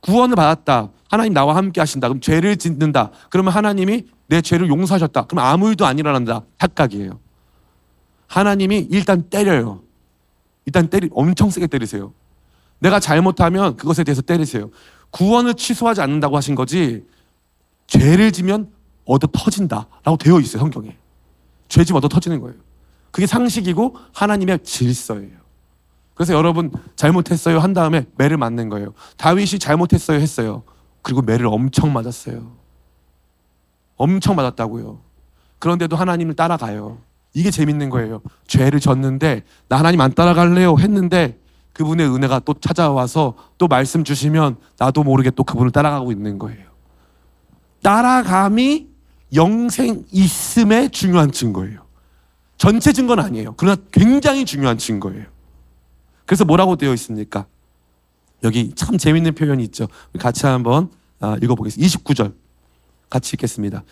구원을 0.00 0.36
받았다. 0.36 0.90
하나님 1.08 1.32
나와 1.32 1.54
함께 1.56 1.80
하신다. 1.80 2.08
그럼 2.08 2.20
죄를 2.20 2.56
짓는다. 2.56 3.10
그러면 3.30 3.52
하나님이 3.52 4.06
내 4.26 4.40
죄를 4.40 4.68
용서하셨다. 4.68 5.26
그럼 5.26 5.44
아무 5.44 5.68
일도 5.68 5.86
안 5.86 5.98
일어난다. 5.98 6.42
착각이에요. 6.58 7.20
하나님이 8.26 8.88
일단 8.90 9.28
때려요. 9.28 9.82
일단 10.64 10.88
때리 10.88 11.08
엄청 11.12 11.50
세게 11.50 11.68
때리세요. 11.68 12.12
내가 12.78 12.98
잘못하면 13.00 13.76
그것에 13.76 14.02
대해서 14.02 14.22
때리세요. 14.22 14.70
구원을 15.10 15.54
취소하지 15.54 16.00
않는다고 16.00 16.36
하신 16.36 16.54
거지 16.54 17.04
죄를 17.86 18.32
지면 18.32 18.70
얻어 19.04 19.28
터진다라고 19.32 20.16
되어 20.18 20.40
있어요 20.40 20.60
성경에. 20.60 20.96
죄 21.68 21.84
지면 21.84 21.98
얻어 21.98 22.08
터지는 22.08 22.40
거예요. 22.40 22.56
그게 23.10 23.26
상식이고 23.26 23.96
하나님의 24.12 24.60
질서예요. 24.64 25.45
그래서 26.16 26.32
여러분 26.32 26.72
잘못했어요 26.96 27.60
한 27.60 27.74
다음에 27.74 28.06
매를 28.16 28.38
맞는 28.38 28.70
거예요. 28.70 28.94
다윗이 29.18 29.58
잘못했어요 29.60 30.18
했어요. 30.18 30.62
그리고 31.02 31.20
매를 31.22 31.46
엄청 31.46 31.92
맞았어요. 31.92 32.52
엄청 33.96 34.34
맞았다고요. 34.34 34.98
그런데도 35.58 35.94
하나님을 35.94 36.34
따라가요. 36.34 36.98
이게 37.34 37.50
재밌는 37.50 37.90
거예요. 37.90 38.22
죄를 38.46 38.80
졌는데 38.80 39.44
나 39.68 39.78
하나님 39.78 40.00
안 40.00 40.12
따라갈래요 40.12 40.76
했는데 40.78 41.38
그분의 41.74 42.08
은혜가 42.08 42.40
또 42.40 42.54
찾아와서 42.54 43.34
또 43.58 43.68
말씀 43.68 44.02
주시면 44.02 44.56
나도 44.78 45.02
모르게 45.02 45.30
또 45.30 45.44
그분을 45.44 45.70
따라가고 45.70 46.12
있는 46.12 46.38
거예요. 46.38 46.64
따라감이 47.82 48.88
영생 49.34 50.04
있음의 50.10 50.90
중요한 50.90 51.30
증거예요. 51.30 51.80
전체 52.56 52.94
증거는 52.94 53.22
아니에요. 53.22 53.52
그러나 53.58 53.76
굉장히 53.92 54.46
중요한 54.46 54.78
증거예요. 54.78 55.35
그래서 56.26 56.44
뭐라고 56.44 56.76
되어 56.76 56.92
있습니까? 56.94 57.46
여기 58.42 58.72
참 58.74 58.98
재밌는 58.98 59.34
표현이 59.34 59.62
있죠. 59.64 59.88
같이 60.18 60.44
한번 60.46 60.90
아, 61.20 61.36
읽어보겠습니다. 61.42 61.88
29절 61.88 62.34
같이 63.08 63.34
읽겠습니다. 63.34 63.82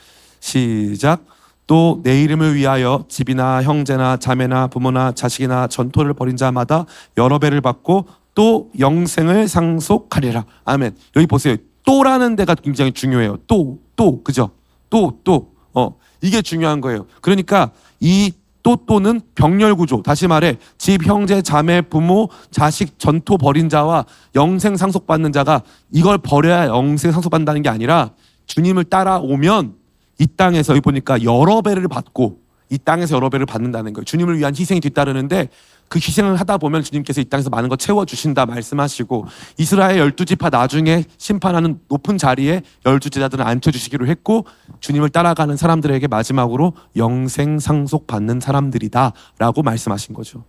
시작. 0.40 1.24
또 1.66 2.00
내 2.02 2.22
이름을 2.22 2.54
위하여 2.56 3.04
집이나 3.08 3.62
형제나 3.62 4.18
자매나 4.18 4.66
부모나 4.66 5.12
자식이나 5.12 5.66
전토를 5.66 6.12
벌인 6.12 6.36
자마다 6.36 6.84
여러 7.16 7.38
배를 7.38 7.60
받고 7.62 8.06
또 8.34 8.70
영생을 8.78 9.48
상속하리라. 9.48 10.44
아멘. 10.64 10.96
여기 11.16 11.26
보세요. 11.26 11.56
또라는 11.84 12.36
데가 12.36 12.54
굉장히 12.56 12.92
중요해요. 12.92 13.38
또, 13.46 13.78
또, 13.96 14.22
그죠? 14.22 14.50
또, 14.90 15.20
또. 15.24 15.52
어, 15.72 15.96
이게 16.20 16.42
중요한 16.42 16.80
거예요. 16.80 17.06
그러니까 17.20 17.70
이 18.00 18.32
또 18.64 18.76
또는 18.86 19.20
병렬 19.34 19.76
구조. 19.76 20.02
다시 20.02 20.26
말해 20.26 20.56
집 20.78 21.06
형제 21.06 21.42
자매 21.42 21.82
부모 21.82 22.30
자식 22.50 22.98
전토 22.98 23.36
벌인 23.36 23.68
자와 23.68 24.06
영생 24.34 24.76
상속받는 24.76 25.32
자가 25.32 25.62
이걸 25.92 26.18
버려야 26.18 26.66
영생 26.66 27.12
상속받는다는 27.12 27.62
게 27.62 27.68
아니라 27.68 28.10
주님을 28.46 28.84
따라오면 28.84 29.74
이 30.18 30.26
땅에서 30.26 30.72
여기 30.72 30.80
보니까 30.80 31.22
여러 31.22 31.60
배를 31.60 31.88
받고 31.88 32.38
이 32.70 32.78
땅에서 32.78 33.16
여러 33.16 33.28
배를 33.28 33.44
받는다는 33.44 33.92
거예요. 33.92 34.04
주님을 34.04 34.38
위한 34.38 34.54
희생이 34.56 34.80
뒤따르는데 34.80 35.50
그 35.88 35.98
희생을 35.98 36.36
하다 36.36 36.58
보면 36.58 36.82
주님께서 36.82 37.20
이 37.20 37.24
땅에서 37.24 37.50
많은 37.50 37.68
거 37.68 37.76
채워 37.76 38.04
주신다 38.04 38.46
말씀하시고 38.46 39.26
이스라엘 39.58 39.98
열두 39.98 40.24
지파 40.24 40.50
나중에 40.50 41.04
심판하는 41.18 41.78
높은 41.88 42.18
자리에 42.18 42.62
열두 42.84 43.10
제자들을 43.10 43.46
앉혀 43.46 43.70
주시기로 43.70 44.06
했고 44.08 44.44
주님을 44.80 45.10
따라가는 45.10 45.56
사람들에게 45.56 46.08
마지막으로 46.08 46.72
영생 46.96 47.58
상속 47.60 48.06
받는 48.06 48.40
사람들이다 48.40 49.12
라고 49.38 49.62
말씀하신 49.62 50.14
거죠. 50.14 50.44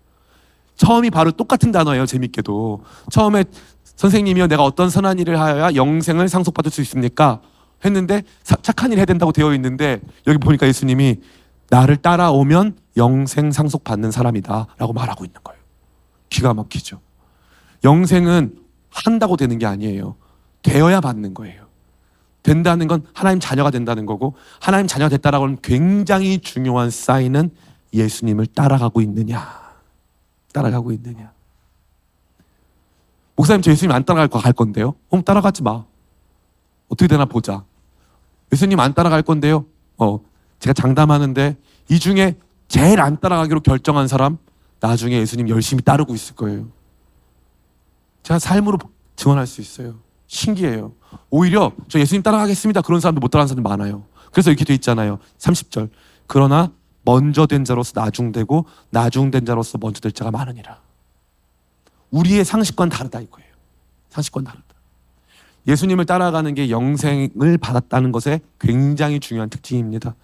처음이 0.77 1.09
바로 1.09 1.31
똑같은 1.31 1.71
단어예요. 1.71 2.05
재밌게도 2.05 2.83
처음에 3.11 3.45
선생님이요 3.83 4.47
내가 4.47 4.63
어떤 4.63 4.89
선한 4.89 5.19
일을 5.19 5.39
하여야 5.39 5.75
영생을 5.75 6.27
상속받을 6.27 6.71
수 6.71 6.81
있습니까? 6.81 7.39
했는데 7.85 8.23
사- 8.43 8.57
착한 8.61 8.91
일 8.91 8.97
해야 8.97 9.05
된다고 9.05 9.31
되어 9.31 9.53
있는데 9.53 10.01
여기 10.27 10.37
보니까 10.37 10.67
예수님이 10.67 11.17
나를 11.69 11.97
따라오면 11.97 12.77
영생 12.97 13.51
상속 13.51 13.83
받는 13.83 14.11
사람이다라고 14.11 14.93
말하고 14.93 15.25
있는 15.25 15.39
거예요. 15.43 15.59
기가 16.29 16.53
막히죠. 16.53 17.01
영생은 17.83 18.59
한다고 18.89 19.37
되는 19.37 19.57
게 19.57 19.65
아니에요. 19.65 20.15
되어야 20.61 21.01
받는 21.01 21.33
거예요. 21.33 21.65
된다는 22.41 22.87
건 22.87 23.05
하나님 23.13 23.39
자녀가 23.39 23.71
된다는 23.71 24.05
거고 24.05 24.35
하나님 24.61 24.87
자녀가 24.87 25.09
됐다라고 25.09 25.45
하는 25.45 25.57
굉장히 25.61 26.39
중요한 26.39 26.89
사인은 26.89 27.49
예수님을 27.93 28.45
따라가고 28.47 29.01
있느냐. 29.01 29.65
따라가고 30.53 30.91
있느냐. 30.93 31.31
목사님 33.35 33.61
저 33.61 33.71
예수님 33.71 33.91
안 33.91 34.05
따라갈 34.05 34.27
거 34.27 34.39
갈 34.39 34.53
건데요. 34.53 34.95
어 35.09 35.21
따라가지 35.21 35.63
마. 35.63 35.83
어떻게 36.87 37.07
되나 37.07 37.25
보자. 37.25 37.63
예수님 38.53 38.79
안 38.79 38.93
따라갈 38.93 39.21
건데요. 39.23 39.65
어 39.97 40.19
제가 40.59 40.73
장담하는데 40.73 41.57
이 41.89 41.99
중에 41.99 42.35
제일 42.67 42.99
안 43.01 43.19
따라가기로 43.19 43.61
결정한 43.61 44.07
사람 44.07 44.37
나중에 44.79 45.17
예수님 45.17 45.49
열심히 45.49 45.83
따르고 45.83 46.13
있을 46.13 46.35
거예요. 46.35 46.67
제가 48.23 48.39
삶으로 48.39 48.77
증언할 49.15 49.47
수 49.47 49.61
있어요. 49.61 49.95
신기해요. 50.27 50.93
오히려 51.29 51.71
저 51.87 51.99
예수님 51.99 52.23
따라가겠습니다. 52.23 52.81
그런 52.81 52.99
사람도 52.99 53.21
못 53.21 53.29
따라가는 53.29 53.47
사람들 53.47 53.63
많아요. 53.69 54.05
그래서 54.31 54.49
이렇게 54.49 54.65
돼 54.65 54.73
있잖아요. 54.73 55.19
30절. 55.37 55.89
그러나 56.27 56.71
먼저 57.03 57.45
된 57.45 57.63
자로서 57.63 57.99
나중되고 57.99 58.65
나중된 58.89 59.45
자로서 59.45 59.77
먼저 59.77 60.01
될 60.01 60.11
자가 60.11 60.31
많으니라. 60.31 60.79
우리의 62.11 62.43
상식과는 62.43 62.89
다르다 62.89 63.21
이거예요. 63.21 63.49
상식과는 64.09 64.45
다르다. 64.45 64.65
예수님을 65.67 66.05
따라가는 66.05 66.53
게 66.53 66.69
영생을 66.69 67.57
받았다는 67.59 68.11
것에 68.11 68.41
굉장히 68.59 69.19
중요한 69.19 69.49
특징입니다. 69.49 70.15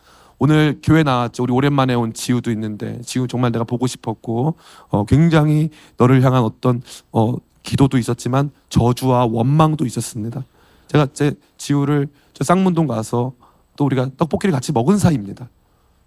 오늘 0.43 0.79
교회 0.81 1.03
나왔죠. 1.03 1.43
우리 1.43 1.53
오랜만에 1.53 1.93
온 1.93 2.13
지우도 2.13 2.49
있는데 2.49 2.99
지우 3.01 3.27
정말 3.27 3.51
내가 3.51 3.63
보고 3.63 3.85
싶었고 3.85 4.55
어, 4.89 5.05
굉장히 5.05 5.69
너를 5.97 6.23
향한 6.23 6.41
어떤 6.41 6.81
어, 7.11 7.35
기도도 7.61 7.99
있었지만 7.99 8.49
저주와 8.69 9.27
원망도 9.27 9.85
있었습니다. 9.85 10.43
제가 10.87 11.09
제 11.13 11.33
지우를 11.59 12.07
저 12.33 12.43
쌍문동 12.43 12.87
가서 12.87 13.33
또 13.77 13.85
우리가 13.85 14.09
떡볶이를 14.17 14.51
같이 14.51 14.71
먹은 14.71 14.97
사이입니다. 14.97 15.47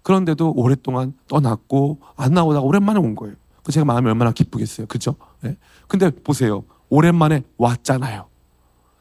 그런데도 0.03 0.51
오랫동안 0.57 1.13
떠났고 1.29 1.99
안 2.17 2.33
나오다가 2.33 2.65
오랜만에 2.65 2.99
온 2.99 3.15
거예요. 3.15 3.35
그 3.63 3.71
제가 3.71 3.85
마음이 3.85 4.05
얼마나 4.09 4.33
기쁘겠어요. 4.33 4.87
그죠? 4.87 5.15
네. 5.43 5.55
근데 5.87 6.09
보세요. 6.09 6.65
오랜만에 6.89 7.43
왔잖아요. 7.57 8.25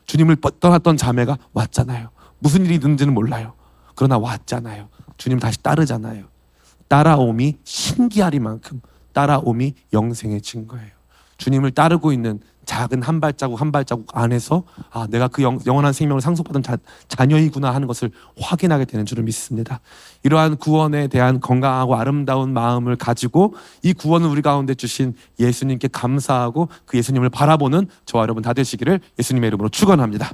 주님을 0.06 0.36
뻗- 0.36 0.60
떠났던 0.60 0.96
자매가 0.96 1.38
왔잖아요. 1.54 2.10
무슨 2.38 2.64
일이 2.66 2.74
있는지는 2.74 3.12
몰라요. 3.12 3.54
그러나 3.96 4.16
왔잖아요. 4.18 4.93
주님 5.16 5.38
다시 5.38 5.62
따르잖아요. 5.62 6.24
따라옴이 6.88 7.58
신기하리만큼 7.64 8.80
따라옴이 9.12 9.74
영생의 9.92 10.42
증거예요. 10.42 10.90
주님을 11.38 11.72
따르고 11.72 12.12
있는 12.12 12.40
작은 12.64 13.02
한 13.02 13.20
발자국 13.20 13.60
한 13.60 13.72
발자국 13.72 14.06
안에서 14.16 14.64
아 14.90 15.06
내가 15.10 15.28
그 15.28 15.42
영, 15.42 15.58
영원한 15.66 15.92
생명을 15.92 16.20
상속받은 16.20 16.62
자, 16.62 16.78
자녀이구나 17.08 17.74
하는 17.74 17.86
것을 17.86 18.10
확인하게 18.40 18.86
되는 18.86 19.04
줄을 19.04 19.24
믿습니다. 19.24 19.80
이러한 20.22 20.56
구원에 20.56 21.08
대한 21.08 21.40
건강하고 21.40 21.96
아름다운 21.96 22.52
마음을 22.52 22.96
가지고 22.96 23.54
이 23.82 23.92
구원을 23.92 24.28
우리 24.28 24.42
가운데 24.42 24.74
주신 24.74 25.14
예수님께 25.38 25.88
감사하고 25.88 26.68
그 26.86 26.96
예수님을 26.96 27.28
바라보는 27.28 27.88
저와 28.06 28.22
여러분 28.22 28.42
다 28.42 28.52
되시기를 28.52 29.00
예수님의 29.18 29.48
이름으로 29.48 29.68
축원합니다. 29.68 30.30